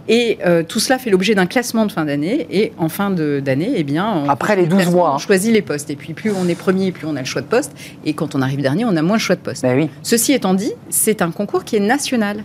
[0.08, 2.46] Et euh, tout cela fait l'objet d'un classement de fin d'année.
[2.50, 5.90] Et en fin d'année, eh bien, après les 12 mois, on choisit les postes.
[5.90, 7.72] Et puis plus on est premier, plus on a le choix de poste.
[8.04, 9.62] Et quand on arrive dernier, on a moins le choix de poste.
[9.62, 9.88] Ben oui.
[10.02, 12.42] Ceci étant dit, c'est un concours qui est national.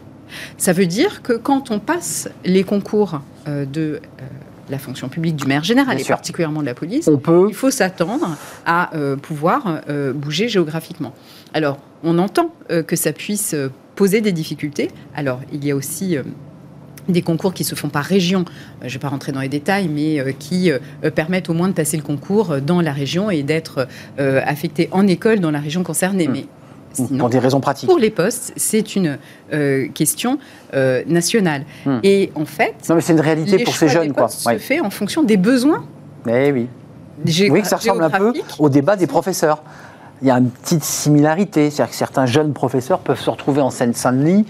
[0.57, 3.99] Ça veut dire que quand on passe les concours de
[4.69, 7.47] la fonction publique du maire général et particulièrement de la police, on peut...
[7.49, 11.13] il faut s'attendre à euh, pouvoir euh, bouger géographiquement.
[11.53, 13.55] Alors, on entend euh, que ça puisse
[13.95, 14.89] poser des difficultés.
[15.15, 16.17] Alors, il y a aussi
[17.09, 18.45] des concours qui se font par région,
[18.81, 20.71] je ne vais pas rentrer dans les détails, mais qui
[21.15, 25.39] permettent au moins de passer le concours dans la région et d'être affecté en école
[25.39, 26.27] dans la région concernée.
[26.27, 26.31] Hmm.
[26.33, 26.45] Mais
[27.17, 27.89] pour des raisons pratiques.
[27.89, 29.17] Pour les postes, c'est une
[29.53, 30.39] euh, question
[30.73, 31.65] euh, nationale.
[31.85, 31.99] Hmm.
[32.03, 34.27] Et en fait, non, mais c'est une réalité pour ces jeunes, quoi.
[34.27, 35.85] Se fait en fonction des besoins.
[36.27, 36.67] Eh oui.
[37.49, 39.61] Oui, que ça ressemble un peu au débat des professeurs
[40.21, 41.69] il y a une petite similarité.
[41.69, 44.45] C'est-à-dire que certains jeunes professeurs peuvent se retrouver en Seine-Saint-Denis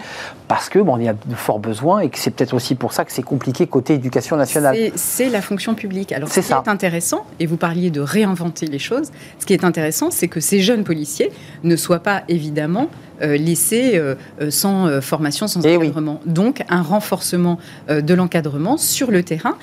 [0.48, 2.92] parce que bon, il y a de forts besoins et que c'est peut-être aussi pour
[2.92, 4.76] ça que c'est compliqué côté éducation nationale.
[4.96, 6.12] C'est la fonction publique.
[6.12, 9.64] Alors, ce qui est intéressant, et vous parliez de réinventer les choses, ce qui est
[9.64, 11.32] intéressant, c'est que ces jeunes policiers
[11.64, 12.90] ne soient pas évidemment
[13.22, 16.20] euh, laissés euh, euh, sans formation, sans eh encadrement.
[16.26, 17.60] Donc un renforcement
[17.90, 19.56] de l'encadrement sur le terrain,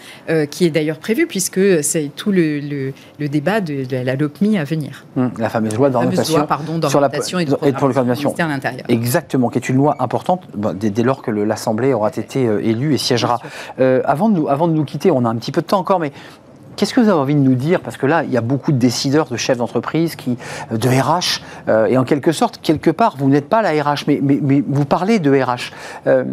[0.50, 2.60] qui est d'ailleurs prévu puisque c'est tout le,
[3.18, 5.04] le, débat de, la LOPMI à venir.
[5.16, 6.46] Hum, la fameuse loi d'orientation
[6.88, 8.84] sur la et de, et de l'Intérieur.
[8.88, 13.40] Exactement, qui est une loi importante dès, lors que l'Assemblée aura été élue et siégera.
[13.78, 16.00] avant, de nous, avant de nous quitter, on a un petit peu de temps encore,
[16.00, 16.12] mais
[16.76, 17.80] Qu'est-ce que vous avez envie de nous dire?
[17.80, 20.36] Parce que là, il y a beaucoup de décideurs, de chefs d'entreprise, qui,
[20.70, 24.20] de RH, euh, et en quelque sorte, quelque part, vous n'êtes pas la RH, mais,
[24.68, 25.72] vous parlez de RH.
[26.06, 26.24] Euh,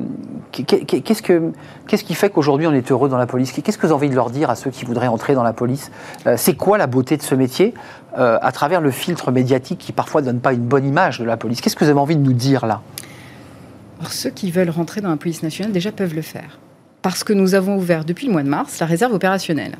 [0.51, 1.51] qu'est-ce, que,
[1.87, 3.53] qu'est-ce qui fait qu'aujourd'hui on est heureux dans la police?
[3.53, 5.53] Qu'est-ce que vous avez envie de leur dire à ceux qui voudraient entrer dans la
[5.53, 5.91] police?
[6.27, 7.73] Euh, C'est quoi la beauté de ce métier
[8.15, 11.35] à travers le filtre médiatique qui parfois ne donne pas une bonne image de la
[11.35, 11.61] police?
[11.61, 12.81] Qu'est-ce que vous avez envie de nous dire là?
[13.99, 16.59] Alors, Ceux qui veulent rentrer dans la police nationale déjà peuvent le faire.
[17.01, 19.77] Parce que nous avons ouvert depuis le mois de mars la réserve opérationnelle.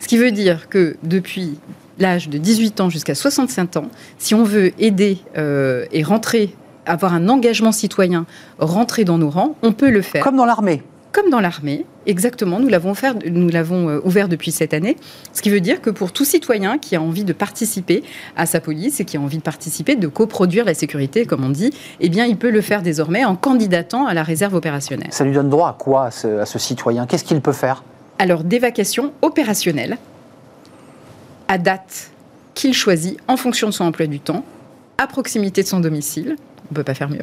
[0.00, 1.58] Ce qui veut dire que depuis
[1.98, 3.88] l'âge de 18 ans jusqu'à 65 ans,
[4.18, 6.54] si on veut aider euh, et rentrer,
[6.86, 8.26] avoir un engagement citoyen,
[8.58, 10.22] rentrer dans nos rangs, on peut le faire.
[10.22, 10.82] Comme dans l'armée.
[11.10, 14.96] Comme dans l'armée, exactement, nous l'avons ouvert, nous l'avons euh, ouvert depuis cette année,
[15.32, 18.02] ce qui veut dire que pour tout citoyen qui a envie de participer
[18.36, 21.48] à sa police et qui a envie de participer, de coproduire la sécurité, comme on
[21.48, 25.08] dit, eh bien, il peut le faire désormais en candidatant à la réserve opérationnelle.
[25.10, 27.06] Ça lui donne droit à quoi à ce, à ce citoyen?
[27.06, 27.82] Qu'est-ce qu'il peut faire?
[28.18, 29.98] Alors d'évacuation opérationnelle
[31.48, 32.10] à date
[32.54, 34.44] qu'il choisit en fonction de son emploi du temps,
[34.98, 36.36] à proximité de son domicile.
[36.38, 37.22] On ne peut pas faire mieux.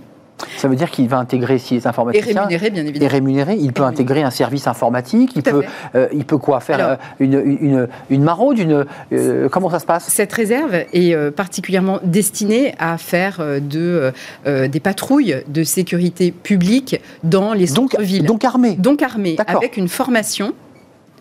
[0.58, 2.32] Ça veut dire qu'il va intégrer si les informaticiens.
[2.32, 3.06] Et rémunéré, bien évidemment.
[3.06, 5.64] Et rémunéré, il peut intégrer un service informatique, il peut,
[5.96, 9.86] euh, il peut quoi Faire euh, une, une, une, maraude une, euh, Comment ça se
[9.86, 10.08] passe?
[10.08, 14.12] Cette réserve est particulièrement destinée à faire de,
[14.46, 18.26] des patrouilles de sécurité publique dans les centres-villes.
[18.26, 20.54] Donc armée Donc armée, avec une formation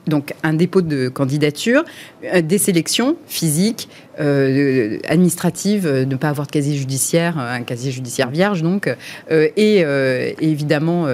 [0.06, 1.84] donc un dépôt de candidature,
[2.24, 3.88] euh, des sélections physiques,
[4.20, 8.94] euh, administratives, euh, ne pas avoir de casier judiciaire, un casier judiciaire vierge donc,
[9.30, 9.84] et,
[10.40, 11.06] évidemment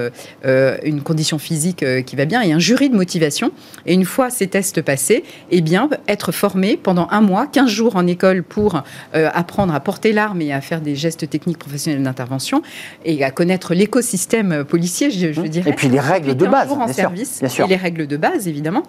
[0.43, 3.51] une condition physique qui va bien et un jury de motivation.
[3.85, 7.95] Et une fois ces tests passés, eh bien être formé pendant un mois, 15 jours
[7.95, 8.83] en école pour
[9.13, 12.61] apprendre à porter l'arme et à faire des gestes techniques professionnels d'intervention
[13.05, 15.71] et à connaître l'écosystème policier, je, je, dirais.
[15.71, 17.65] Et puis les règles de base, en service, bien sûr.
[17.65, 18.83] Et les règles de base évidemment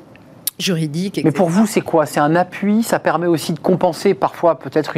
[0.58, 1.20] juridique.
[1.24, 2.06] Mais pour vous, c'est quoi?
[2.06, 2.82] C'est un appui?
[2.82, 4.94] Ça permet aussi de compenser parfois peut-être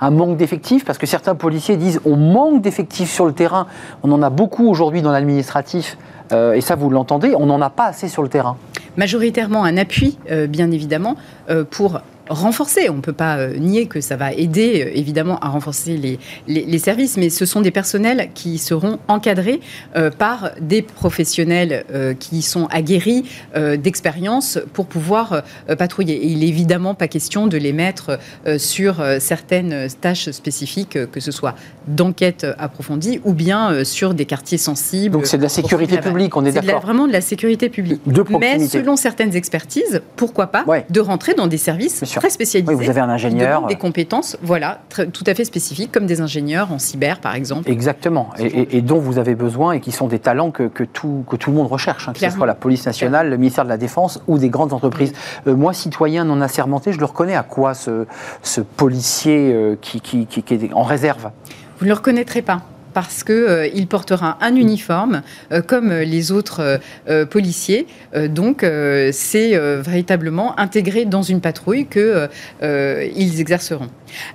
[0.00, 0.84] un manque d'effectifs?
[0.84, 3.66] Parce que certains policiers disent on manque d'effectifs sur le terrain.
[4.02, 5.96] On en a beaucoup aujourd'hui dans l'administratif.
[6.32, 8.56] Euh, et ça, vous l'entendez, on n'en a pas assez sur le terrain.
[8.96, 11.16] Majoritairement un appui, euh, bien évidemment,
[11.50, 12.88] euh, pour renforcer.
[12.90, 16.18] On ne peut pas euh, nier que ça va aider euh, évidemment à renforcer les,
[16.46, 19.60] les, services, mais ce sont des personnels qui seront encadrés
[19.96, 21.84] euh, par des professionnels
[22.20, 23.24] qui sont aguerris
[23.54, 25.42] d'expérience pour pouvoir
[25.78, 26.14] patrouiller.
[26.14, 28.18] Et il n'est évidemment pas question de les mettre
[28.58, 31.54] sur certaines tâches spécifiques, que ce soit
[31.86, 35.12] d'enquête approfondie ou bien sur des quartiers sensibles.
[35.12, 38.00] Donc c'est de la sécurité publique, on est, d'accord C'est vraiment de la sécurité publique.
[38.38, 42.74] Mais selon certaines expertises, pourquoi pas de rentrer dans des services très spécialisés.
[42.74, 43.66] vous avez un ingénieur.
[43.66, 47.70] Des compétences, voilà, tout à fait spécifiques, comme des ingénieurs en cyber, par exemple.
[47.70, 51.50] Exactement, et, dont vous avez besoin et qui sont des talents que, tout, que tout
[51.50, 54.22] le monde recherche, hein, que ce soit la police nationale, le ministère de la Défense
[54.26, 55.12] ou des grandes entreprises.
[55.46, 58.06] Euh, moi, citoyen non assermenté, je le reconnais à quoi ce,
[58.42, 61.30] ce policier euh, qui, qui, qui, qui est en réserve?
[61.78, 62.62] Vous ne le reconnaîtrez pas
[62.96, 65.20] parce qu'il euh, il portera un uniforme
[65.52, 66.80] euh, comme les autres
[67.10, 67.86] euh, policiers.
[68.30, 68.64] donc,
[69.12, 73.88] c'est véritablement intégré dans une patrouille qu'ils exerceront.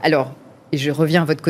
[0.03, 0.35] Alors,
[0.71, 1.43] et je reviens à votre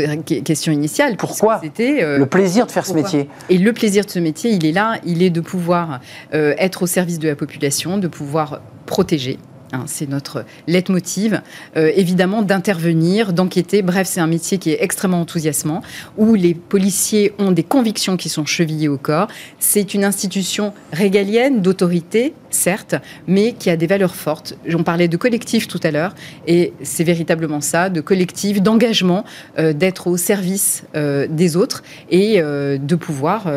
[0.44, 1.18] question initiale.
[1.18, 3.30] Pourquoi C'était le plaisir de faire ce métier?
[3.50, 6.00] Et le plaisir de ce métier, il est là, il est de pouvoir
[6.32, 9.38] être au service de la population, de pouvoir protéger,
[9.74, 11.42] Hein, c'est notre leitmotiv,
[11.78, 13.82] euh, évidemment, d'intervenir, d'enquêter.
[13.82, 15.82] Bref, c'est un métier qui est extrêmement enthousiasmant,
[16.18, 19.28] où les policiers ont des convictions qui sont chevillées au corps.
[19.60, 22.96] C'est une institution régalienne, d'autorité, certes,
[23.28, 24.58] mais qui a des valeurs fortes.
[24.74, 26.16] On parlait de collectif tout à l'heure,
[26.48, 29.24] et c'est véritablement ça, de collectif, d'engagement,
[29.58, 33.48] euh, d'être au service euh, des autres et de pouvoir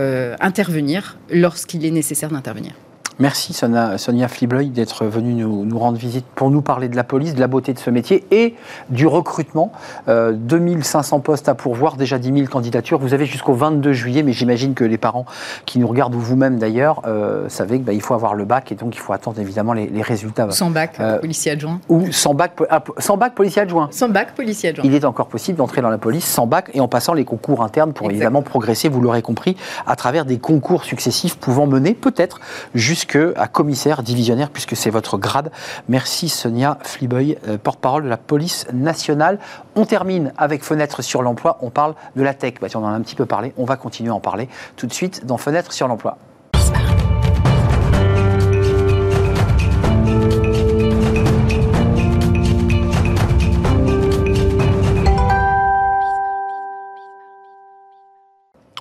[0.40, 2.72] intervenir lorsqu'il est nécessaire d'intervenir.
[3.20, 4.26] Merci Sonia, Sonia
[4.72, 7.78] d'être venue nous, rendre visite pour nous parler de la police, de la beauté de
[7.78, 8.56] ce métier et
[8.90, 9.70] du recrutement.
[10.08, 12.98] 2500 euh, postes à pourvoir, déjà 10 000 candidatures.
[12.98, 15.26] Vous avez jusqu'au 22 juillet, mais j'imagine que les parents
[15.64, 18.74] qui nous regardent, ou vous-même d'ailleurs, euh, savez qu'il bah, faut avoir le bac et
[18.74, 20.50] donc il faut attendre évidemment les, résultats.
[20.50, 21.80] Sans bac, euh, policier adjoint.
[21.88, 23.88] Ou sans bac, ah, sans bac, policier adjoint.
[23.92, 24.84] Sans bac, policier adjoint.
[24.84, 27.62] Il est encore possible d'entrer dans la police sans bac et en passant les concours
[27.62, 29.56] internes pour évidemment progresser, vous l'aurez compris,
[29.86, 32.40] à travers des concours successifs pouvant mener peut-être
[32.74, 33.03] jusqu'à
[33.36, 35.50] à commissaire divisionnaire, puisque c'est votre grade.
[35.88, 39.38] Merci Sonia Fliboy, euh, porte-parole de la police nationale.
[39.76, 41.58] On termine avec Fenêtre sur l'emploi.
[41.60, 42.54] On parle de la tech.
[42.60, 43.52] Bah, on en a un petit peu parlé.
[43.56, 46.18] On va continuer à en parler tout de suite dans Fenêtre sur l'emploi.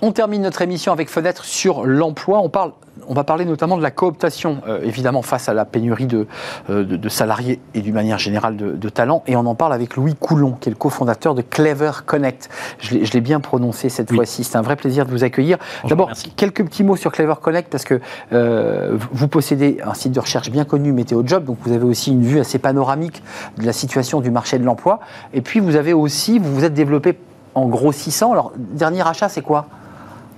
[0.06, 2.40] On termine notre émission avec Fenêtre sur l'emploi.
[2.40, 2.74] On parle
[3.08, 6.28] on va parler notamment de la cooptation, euh, évidemment face à la pénurie de,
[6.70, 9.24] euh, de, salariés et d'une manière générale de, de, talents.
[9.28, 12.50] Et on en parle avec Louis Coulon, qui est le cofondateur de Clever Connect.
[12.80, 14.44] Je l'ai bien prononcé cette fois-ci.
[14.44, 15.58] C'est un vrai plaisir de vous accueillir.
[15.88, 18.00] D'abord, quelques petits mots sur Clever Connect, parce que
[18.32, 22.12] euh, vous possédez un site de recherche bien connu, Météo Job, donc vous avez aussi
[22.12, 23.24] une vue assez panoramique
[23.58, 25.00] de la situation du marché de l'emploi.
[25.34, 27.18] Et puis vous avez aussi, vous vous êtes développé
[27.56, 28.32] en grossissant.
[28.32, 29.68] Alors, dernier achat, c'est quoi?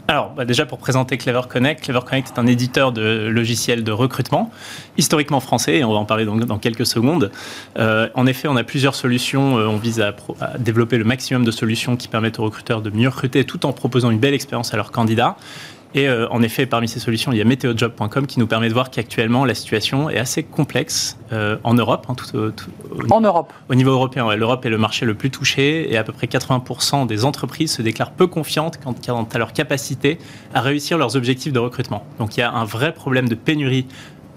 [0.07, 3.91] Alors, bah, déjà pour présenter Clever Connect, Clever Connect est un éditeur de logiciels de
[3.91, 4.51] recrutement,
[4.97, 7.31] historiquement français, et on va en parler dans, quelques secondes.
[7.79, 9.57] Euh, en effet, on a plusieurs solutions.
[9.57, 12.91] Euh, on vise à, à, développer le maximum de solutions qui permettent aux recruteurs de
[12.91, 15.37] mieux recruter tout en proposant une belle expérience à leurs candidats.
[15.95, 18.73] Et euh, en effet, parmi ces solutions, il y a meteojob.com qui nous permet de
[18.73, 22.05] voir qu'actuellement, la situation est assez complexe euh, en Europe.
[22.09, 22.51] Hein, tout,
[23.09, 26.11] en Europe Au niveau européen, L'Europe est le marché le plus touché et à peu
[26.11, 28.93] près 80% des entreprises se déclarent peu confiantes quant
[29.33, 30.19] à leur capacité
[30.53, 32.05] à réussir leurs objectifs de recrutement.
[32.19, 33.87] Donc il y a un vrai problème de pénurie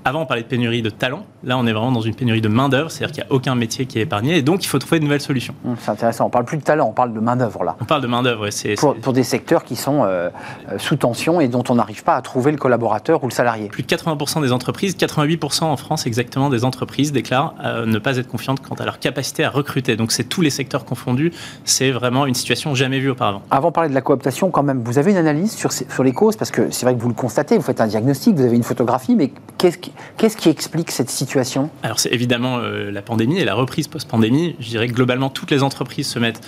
[0.09, 1.25] avant, on parlait de pénurie de talents.
[1.45, 3.87] Là, on est vraiment dans une pénurie de main-d'œuvre, c'est-à-dire qu'il n'y a aucun métier
[3.87, 4.37] qui est épargné.
[4.37, 5.55] Et donc, il faut trouver de nouvelles solutions.
[5.65, 6.27] Hum, c'est intéressant.
[6.27, 7.77] On parle plus de talent, on parle de main-d'œuvre là.
[7.81, 8.75] On parle de main-d'œuvre, c'est.
[8.75, 10.31] Pour, pour, des secteurs qui sont euh,
[10.71, 13.69] euh, sous tension et dont on n'arrive pas à trouver le collaborateur ou le salarié.
[13.69, 18.17] Plus de 80% des entreprises, 88% en France exactement des entreprises déclarent euh, ne pas
[18.17, 19.97] être confiantes quant à leur capacité à recruter.
[19.97, 21.33] Donc, c'est tous les secteurs confondus.
[21.65, 23.43] C'est vraiment une situation jamais vue auparavant.
[23.51, 26.13] Avant de parler de la cooptation, quand même, vous avez une analyse sur, sur les
[26.13, 26.37] causes?
[26.37, 28.63] Parce que c'est vrai que vous le constatez, vous faites un diagnostic, vous avez une
[28.63, 31.71] photographie, mais qu'est-ce qui, qu'est-ce qui explique cette situation?
[31.83, 34.57] Alors c'est évidemment euh, la pandémie et la reprise post-pandémie.
[34.61, 36.41] Je dirais que globalement toutes les entreprises se mettent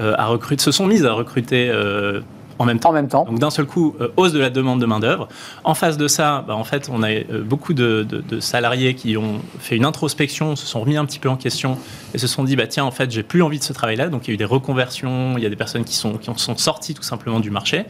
[0.00, 2.20] euh, à recruter, se sont mises à recruter euh,
[2.58, 2.90] en même temps.
[2.90, 3.24] En même temps.
[3.24, 5.28] Donc d'un seul coup, euh, hausse de la demande de main-d'œuvre.
[5.64, 8.06] En face de ça, bah, en fait, on a euh, beaucoup de,
[8.40, 11.78] salariés qui ont fait une introspection, se sont remis un petit peu en question
[12.14, 14.08] et se sont dit bah, tiens, en fait, j'ai plus envie de ce travail-là.
[14.08, 16.30] Donc il y a eu des reconversions, il y a des personnes qui sont, qui
[16.36, 17.84] sont sorties tout simplement du marché.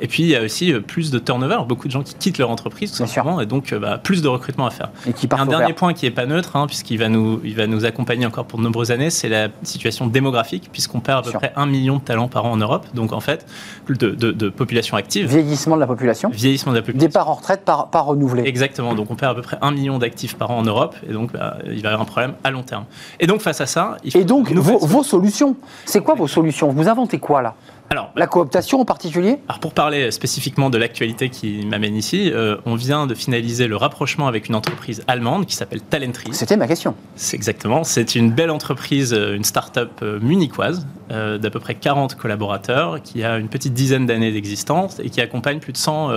[0.00, 2.38] Et puis il y a aussi euh, plus de turnover, beaucoup de gens qui quittent
[2.38, 4.90] leur entreprise tout simplement, et donc bah, plus de recrutement à faire.
[5.06, 7.66] Et qui un dernier point qui n'est pas neutre, hein, puisqu'il va nous, il va
[7.66, 11.38] nous accompagner encore pour de nombreuses années, c'est la situation démographique, puisqu'on perd à peu
[11.38, 12.86] près un million de talents par an en Europe.
[12.94, 13.46] Donc en fait,
[13.88, 15.26] de, de population active.
[15.26, 16.30] Vieillissement de la population.
[16.30, 17.08] Vieillissement de la population.
[17.08, 18.42] Départ en retraite par, par renouvelé.
[18.46, 18.94] Exactement.
[18.94, 21.32] Donc on perd à peu près un million d'actifs par an en Europe, et donc
[21.32, 22.84] bah, il va y avoir un problème à long terme.
[23.20, 26.28] Et donc face à ça, il faut et donc vos, vos solutions, c'est quoi vos
[26.28, 26.68] solutions?
[26.70, 27.54] Vous inventez quoi là?
[27.92, 29.36] Alors, la cooptation en particulier?
[29.48, 33.76] Alors pour parler spécifiquement de l'actualité qui m'amène ici, euh, on vient de finaliser le
[33.76, 36.32] rapprochement avec une entreprise allemande qui s'appelle Talentry.
[36.32, 36.94] C'était ma question.
[37.16, 37.84] C'est exactement.
[37.84, 43.22] C'est une belle entreprise, euh, une start-up euh, munichoise d'à peu près 40 collaborateurs qui
[43.22, 46.08] a une petite dizaine d'années d'existence et qui accompagne plus de 100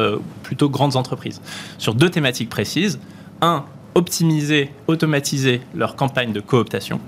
[0.42, 1.42] plutôt grandes entreprises
[1.78, 2.98] sur deux thématiques précises.
[3.42, 7.02] Un, optimiser, automatiser leur campagne de cooptation.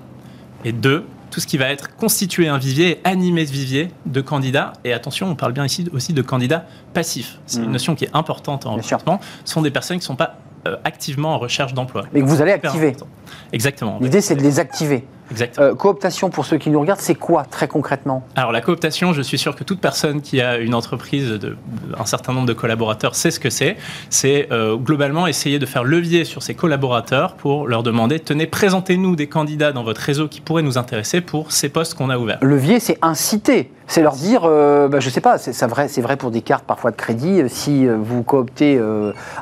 [0.66, 1.06] Et deux,
[1.38, 4.74] tout ce qui va être constituer un vivier, animer ce vivier de candidats.
[4.84, 6.66] Et attention, on parle bien ici aussi de candidats
[6.96, 7.38] passifs.
[7.46, 7.72] C'est une mmh.
[7.74, 9.20] notion qui est importante en recrutement.
[9.46, 12.06] Ce sont des personnes qui ne sont pas euh, activement en recherche d'emploi.
[12.12, 12.96] Mais que vous allez activer.
[13.54, 13.98] Exactement.
[14.02, 15.06] L'idée, c'est de les activer.
[15.32, 15.68] Exactement.
[15.68, 18.24] Euh, cooptation, pour ceux qui nous regardent, c'est quoi très concrètement?
[18.36, 21.58] Alors la cooptation, je suis sûr que toute personne qui a une entreprise de
[21.98, 23.78] un certain nombre de collaborateurs sait ce que c'est.
[24.10, 29.16] C'est euh, globalement essayer de faire levier sur ses collaborateurs pour leur demander tenez, présentez-nous
[29.16, 32.40] des candidats dans votre réseau qui pourraient nous intéresser pour ces postes qu'on a ouverts.
[32.42, 33.72] Levier, c'est inciter.
[33.90, 36.92] C'est leur dire, euh, bah, je sais pas, c'est vrai, vrai pour des cartes parfois
[36.92, 37.44] de crédit.
[37.48, 38.80] Si vous cooptez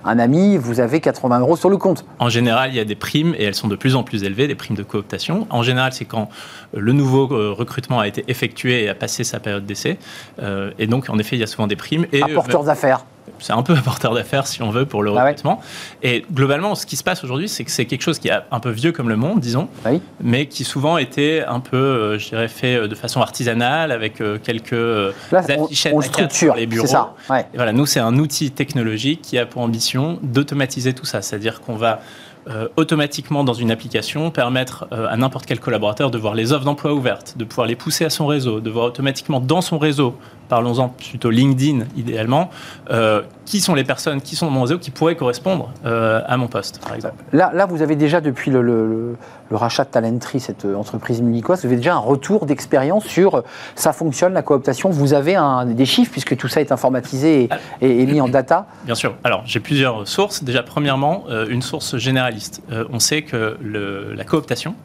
[0.04, 2.06] un ami, vous avez 80 euros sur le compte.
[2.20, 4.48] En général, il y a des primes et elles sont de plus en plus élevées,
[4.48, 5.48] des primes de cooptation.
[5.50, 6.30] En général, c'est quand
[6.76, 9.98] euh, le nouveau euh, recrutement a été effectué et a passé sa période d'essai.
[10.42, 12.06] Euh, et donc, en effet, il y a souvent des primes.
[12.12, 13.06] Et, porteur d'affaires
[13.40, 15.60] c'est un peu un porteur d'affaires si on veut pour le ah recrutement.
[16.04, 18.60] Et globalement, ce qui se passe aujourd'hui, c'est que c'est quelque chose qui est un
[18.60, 19.90] peu vieux comme le monde, disons, ah
[20.22, 25.40] mais qui souvent était un peu, je dirais, fait de façon artisanale avec quelques Là,
[25.40, 26.86] affichettes structure, les bureaux.
[26.86, 27.16] Ça.
[27.32, 31.62] Et voilà, nous, c'est un outil technologique qui a pour ambition d'automatiser tout ça, c'est-à-dire
[31.62, 32.02] qu'on va
[32.48, 36.66] euh, automatiquement dans une application permettre euh, à n'importe quel collaborateur de voir les offres
[36.66, 40.16] d'emploi ouvertes, de pouvoir les pousser à son réseau, de voir automatiquement dans son réseau
[40.48, 42.50] parlons-en plutôt LinkedIn idéalement,
[42.90, 46.38] euh, qui sont les personnes qui sont dans mon réseau qui pourraient correspondre euh, à
[46.38, 47.24] mon poste, par exemple?
[47.34, 49.16] Là, là, vous avez déjà, depuis le,
[49.52, 53.44] rachat de Talentry, cette euh, entreprise munichoise, vous avez déjà un retour d'expérience sur
[53.76, 54.90] ça fonctionne, la cooptation?
[54.90, 57.50] Vous avez un, des chiffres, puisque tout ça est informatisé
[57.82, 58.68] et, mis en data?
[58.86, 59.16] Bien sûr.
[59.24, 60.44] Alors, j'ai plusieurs sources.
[60.44, 62.62] Déjà, premièrement, une source généraliste.
[62.92, 64.76] on sait que le, la cooptation,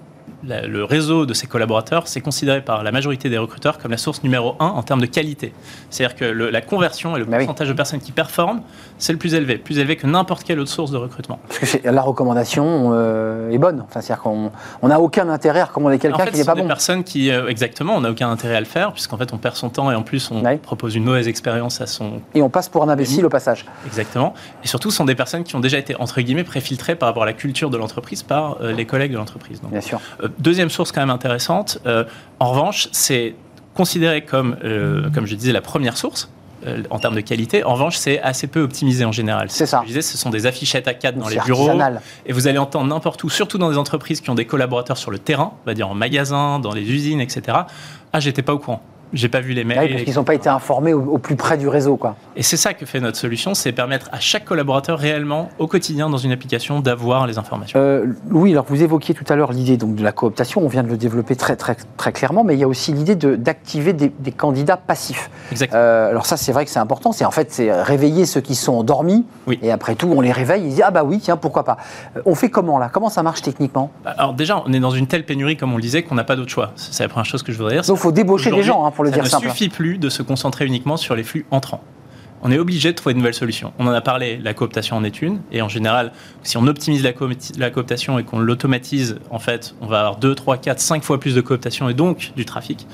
[0.45, 3.97] la- le réseau de ses collaborateurs, c'est considéré par la majorité des recruteurs comme la
[3.99, 5.53] source numéro un en termes de qualité.
[5.91, 7.45] C'est-à-dire que le- la conversion et le Bah oui.
[7.45, 8.63] pourcentage de personnes qui performent,
[8.99, 11.39] c'est le plus élevé, plus élevé que n'importe quelle autre source de recrutement.
[11.61, 13.81] Parce que la recommandation euh, est bonne.
[13.89, 14.51] Enfin, c'est-à-dire qu'on
[14.83, 16.69] on n'a aucun intérêt à recommander En quelqu'un fait, qui n'est pas des bon.
[16.69, 19.57] personnes qui, euh, exactement, on n'a aucun intérêt à le faire, puisqu'en fait, on perd
[19.57, 20.57] son temps et en plus, on Ouais.
[20.57, 22.21] propose une mauvaise expérience à son.
[22.35, 23.67] Et on passe pour un imbécile au passage.
[23.87, 24.35] Exactement.
[24.65, 27.23] Et surtout, ce sont des personnes qui ont déjà été, entre guillemets, préfiltrées par rapport
[27.25, 29.61] à la culture de l'entreprise par euh, les collègues de l'entreprise.
[29.71, 30.01] Bien sûr.
[30.23, 32.05] Euh, deuxième source quand même intéressante, euh,
[32.39, 33.35] en revanche, c'est
[33.75, 36.31] considéré comme, euh, comme je disais, la première source.
[36.67, 39.51] euh, en termes de qualité, en revanche, c'est assez peu optimisé en général.
[39.51, 39.81] C'est ça.
[39.83, 41.69] Je disais, ce sont des affichettes à 4 dans les bureaux.
[41.69, 42.03] artisanal.
[42.27, 45.11] Et vous allez entendre n'importe où, surtout dans des entreprises qui ont des collaborateurs sur
[45.11, 47.59] le terrain, on va dire en magasin, dans les usines, etc.
[48.13, 48.83] Ah, j'étais pas au courant.
[49.13, 49.79] J'ai pas vu les mails.
[49.81, 51.97] Ah oui, parce qu'ils n'ont pas été informés au, au plus près du réseau.
[51.97, 52.17] Quoi.
[52.37, 56.09] Et c'est ça que fait notre solution, c'est permettre à chaque collaborateur réellement, au quotidien,
[56.09, 57.79] dans une application, d'avoir les informations.
[57.79, 60.83] Euh, Louis, alors vous évoquiez tout à l'heure l'idée donc de la cooptation, on vient
[60.83, 63.93] de le développer très très très clairement, mais il y a aussi l'idée de- d'activer
[63.93, 65.31] des, des candidats passifs.
[65.51, 65.81] Exactement.
[65.81, 67.13] Euh, alors ça, c'est vrai que c'est important.
[67.13, 69.25] C'est en fait c'est réveiller ceux qui sont endormis.
[69.47, 69.59] Oui.
[69.63, 70.63] Et après tout, on les réveille.
[70.65, 71.79] Ils disent ah bah oui, tiens, pourquoi pas.
[72.17, 72.89] Euh, On fait comment là?
[72.93, 73.91] Comment ça marche techniquement?
[74.05, 76.37] Alors déjà, on est dans une telle pénurie, comme on le disait, qu'on n'a pas
[76.37, 76.73] d'autre choix.
[76.77, 77.83] C'est la première chose que je voudrais dire.
[77.85, 80.23] Donc, faut débaucher les gens, hein, pour le ça dire ne suffit plus de se
[80.23, 81.83] concentrer uniquement sur les flux entrants.
[82.43, 83.75] On est obligé de trouver de nouvelles solutions.
[83.79, 85.43] On en a parlé, la cooptation en est une.
[85.53, 86.11] Et en général,
[86.43, 87.29] si on optimise la, co-
[87.59, 91.21] la cooptation et qu'on l'automatise, en fait, on va avoir 2, 3, 4, 5 fois
[91.21, 92.87] plus de cooptation et donc du trafic.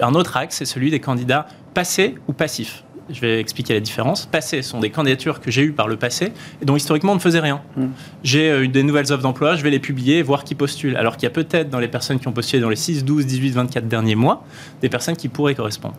[0.00, 2.84] Un autre axe, c'est celui des candidats passés ou passifs.
[3.12, 4.26] Je vais expliquer la différence.
[4.26, 7.20] Passés sont des candidatures que j'ai eues par le passé et dont historiquement on ne
[7.20, 7.60] faisait rien.
[7.76, 7.86] Mm.
[8.22, 10.96] J'ai euh, eu des nouvelles offres d'emploi, je vais les publier et voir qui postule.
[10.96, 13.26] Alors qu'il y a peut-être dans les personnes qui ont postulé dans les 6, 12,
[13.26, 14.44] 18, 24 derniers mois,
[14.80, 15.94] des personnes qui pourraient correspondre.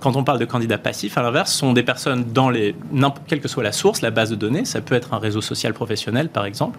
[0.00, 2.74] Quand on parle de candidats passifs, à l'inverse, ce sont des personnes dans les,
[3.26, 5.74] quelle que soit la source, la base de données, ça peut être un réseau social
[5.74, 6.78] professionnel par exemple.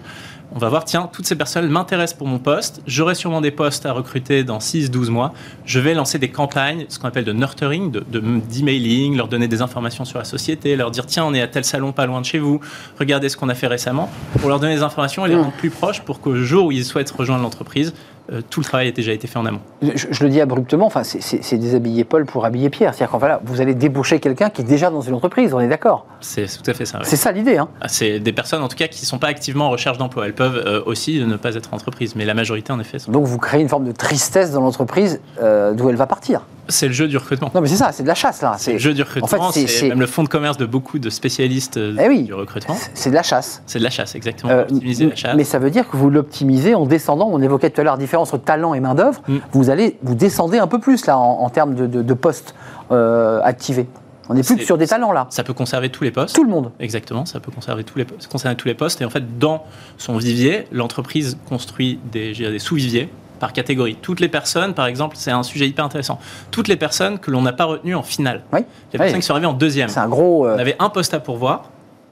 [0.54, 3.86] On va voir, tiens, toutes ces personnes m'intéressent pour mon poste, j'aurai sûrement des postes
[3.86, 5.34] à recruter dans 6-12 mois,
[5.66, 8.20] je vais lancer des campagnes, ce qu'on appelle de nurturing, de- de-
[8.52, 11.64] d'emailing, leur donner des informations sur la société, leur dire, tiens, on est à tel
[11.64, 12.60] salon pas loin de chez vous,
[12.99, 15.39] regardez ce qu'on a fait récemment, pour leur donner des informations et les Mm.
[15.41, 17.93] rendre plus proches pour qu'au jour où ils souhaitent rejoindre l'entreprise,
[18.32, 19.59] euh, tout le travail ait déjà été fait en amont.
[19.82, 22.93] Je, je le dis abruptement, enfin, c'est- déshabiller Paul pour habiller Pierre.
[22.93, 25.67] C'est-à-dire qu'en voilà, vous allez débaucher quelqu'un qui est déjà dans une entreprise, on est
[25.67, 26.99] d'accord C'est tout à fait ça.
[27.03, 27.57] C'est ça l'idée.
[27.57, 29.97] Hein Ah, C'est des personnes en tout cas qui ne sont pas activement en recherche
[29.97, 30.26] d'emploi.
[30.26, 32.99] Elles peuvent euh, aussi ne pas être entreprises, mais la majorité en effet.
[32.99, 36.41] sont- Donc vous créez une forme de tristesse dans l'entreprise euh, d'où elle va partir.
[36.67, 37.51] C'est le jeu du recrutement.
[37.53, 38.55] Non mais c'est ça, c'est de la chasse là.
[38.57, 39.26] C'est le jeu du recrutement.
[39.47, 42.24] en fait, c'est- même le fond de commerce de beaucoup de spécialistes Eh oui.
[42.24, 42.78] du recrutement.
[42.93, 43.61] C'est de la chasse.
[43.65, 44.53] C'est de la chasse, exactement.
[44.59, 45.36] Optimiser la chasse.
[45.36, 47.30] mais ça veut dire que vous l'optimisez en descendant.
[47.32, 49.22] On évoquait tout à l'heure différence entre talent et main d'œuvre.
[49.28, 49.38] Mm.
[49.53, 52.53] Vous allez vous descendez un peu plus là en, en termes de, de- de postes
[52.91, 53.88] euh, activés.
[54.30, 55.28] On n'est plus C'est- sur des talents là.
[55.30, 56.36] Ça peut conserver tous les postes.
[56.36, 56.72] Tout le monde.
[56.80, 59.01] Exactement, ça peut conserver tous les postes, conserver tous les postes.
[59.01, 59.64] Et en fait, dans
[59.97, 63.09] son vivier, l'entreprise construit des, sous-viviers
[63.39, 63.97] par catégorie.
[64.01, 66.20] Toutes les personnes, par exemple, c'est un sujet hyper intéressant.
[66.51, 68.43] Toutes les personnes que l'on n'a pas retenues en finale.
[68.53, 68.59] Oui.
[68.59, 68.97] Il y a des Oui.
[68.99, 69.89] personnes qui sont arrivées en deuxième.
[69.89, 70.45] C'est un gros.
[70.45, 71.64] euh, On avait un poste à pourvoir,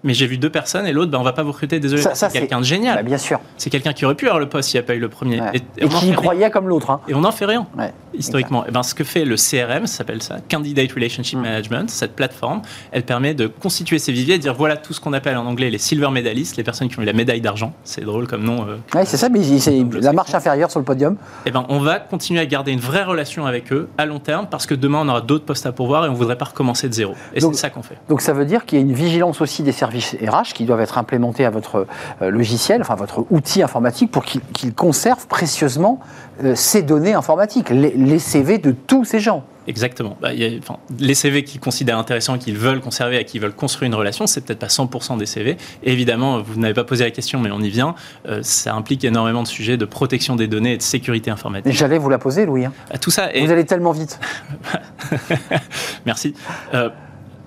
[0.03, 2.31] mais j'ai vu deux personnes et l'autre, ben, on va pas vous recruter, désolé, c'est
[2.31, 2.95] quelqu'un de génial.
[2.97, 3.39] bah, bien sûr.
[3.57, 5.41] C'est quelqu'un qui aurait pu avoir le poste s'il n'y a pas eu le premier.
[5.41, 5.51] Ouais.
[5.77, 6.89] Et, Et, qui y croyait comme l'autre.
[6.91, 7.01] hein.
[7.07, 7.91] Et on n'en fait rien, Ouais.
[8.13, 8.65] historiquement.
[8.65, 11.41] Et ben, ce que fait le CRM, ça s'appelle ça, Candidate Relationship Mm.
[11.41, 14.99] Management, cette plateforme, elle permet de constituer ces viviers et de dire voilà tout ce
[15.01, 17.73] qu'on appelle en anglais les silver medalists, les personnes qui ont eu la médaille d'argent.
[17.83, 18.65] C'est drôle comme nom.
[18.67, 21.17] euh, Ouais, c'est ça, mais c'est la marche inférieure sur le podium.
[21.45, 24.47] eh ben, on va continuer à garder une vraie relation avec eux à long terme
[24.49, 26.87] parce que demain on aura d'autres postes à pourvoir et on ne voudrait pas recommencer
[26.89, 27.13] de zéro.
[27.33, 27.97] Et c'est ça qu'on fait.
[28.07, 30.81] Donc ça veut dire qu'il y a une vigilance aussi des services RH qui doivent
[30.81, 31.87] être implémentés à votre
[32.21, 35.99] euh, logiciel, enfin votre outil informatique, pour qu'il qu'il conserve précieusement
[36.43, 39.43] euh, ces données informatiques, les, les CV de tous ces gens.
[39.67, 40.17] Exactement.
[40.19, 43.37] Bah, il y a- enfin, les CV qu'ils considèrent intéressants, qu'ils veulent conserver, à qui
[43.37, 45.57] ils veulent construire une relation, c'est peut-être pas 100% des CV.
[45.83, 47.93] Et évidemment, vous n'avez pas posé la question, mais on y vient.
[48.27, 51.71] euh, ça implique énormément de sujets de protection des données et de sécurité informatique.
[51.73, 52.65] J'allais vous la poser, Louis.
[52.65, 52.73] hein.
[52.91, 54.19] Ah, Tout ça est Vous allez tellement vite.
[56.05, 56.33] Merci.
[56.73, 56.89] Euh,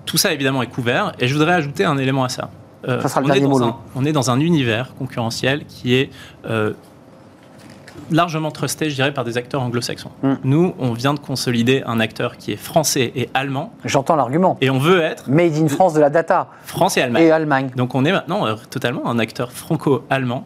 [0.05, 1.13] tout ça, évidemment, est couvert.
[1.19, 2.49] Et je voudrais ajouter un élément à ça.
[2.87, 4.93] Euh, Ça sera le on, est dernier dans mot, un, on est dans un univers
[4.95, 6.09] concurrentiel qui est
[6.45, 6.73] euh,
[8.11, 10.11] largement trusté, je dirais, par des acteurs anglo-saxons.
[10.21, 10.33] Mm.
[10.43, 13.73] Nous, on vient de consolider un acteur qui est français et allemand.
[13.85, 14.57] J'entends l'argument.
[14.61, 17.23] Et on veut être Made in France de la data France et Allemagne.
[17.23, 17.71] et Allemagne.
[17.75, 20.45] Donc on est maintenant euh, totalement un acteur franco-allemand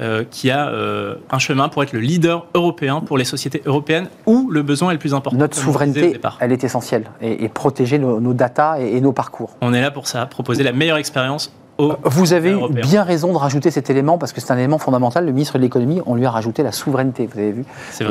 [0.00, 4.08] euh, qui a euh, un chemin pour être le leader européen pour les sociétés européennes
[4.26, 5.36] où le besoin est le plus important.
[5.36, 7.04] Notre souveraineté, elle est essentielle.
[7.20, 9.56] Et, et protéger nos, nos datas et, et nos parcours.
[9.60, 13.36] On est là pour ça, proposer la meilleure expérience Vous avez eu bien raison de
[13.38, 15.26] rajouter cet élément parce que c'est un élément fondamental.
[15.26, 17.64] Le ministre de l'économie, on lui a rajouté la souveraineté, vous avez vu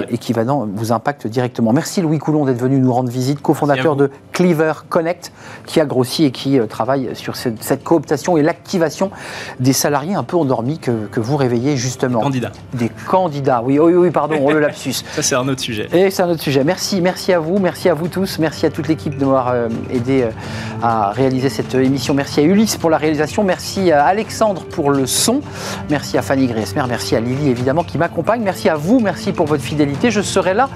[0.10, 1.74] et qui va dans- vous impacte directement.
[1.74, 5.32] Merci Louis Coulon d'être venu nous rendre visite, cofondateur de Cleaver Connect,
[5.66, 9.10] qui a grossi et qui euh, travaille sur cette, cette cooptation et l'activation
[9.60, 12.20] des salariés un peu endormis que, que vous réveillez justement.
[12.22, 12.52] Candidat.
[12.74, 14.94] Des candidats, oui, oui, oui, pardon, oh, le lapsus.
[15.16, 15.88] Ça, c'est un autre sujet.
[15.92, 16.64] Et c'est un autre sujet.
[16.64, 19.70] Merci, merci à vous, merci à vous tous, merci à toute l'équipe de m'avoir euh,
[19.92, 20.30] aidé euh,
[20.84, 22.14] à réaliser cette euh, émission.
[22.14, 23.55] Merci à Ulysse pour la réalisation, merci
[23.92, 25.42] à Alexandre pour le son,
[25.90, 29.46] merci à Fanny Griesmer, merci à Lily évidemment qui m'accompagne, merci à vous, merci pour
[29.46, 30.12] votre fidélité.
[30.12, 30.70] Je serai là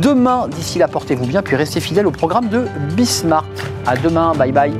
[0.00, 0.48] demain.
[0.48, 3.44] D'ici là, portez-vous bien, puis restez fidèles au programme de Bismart.
[3.86, 4.72] À demain, bye bye.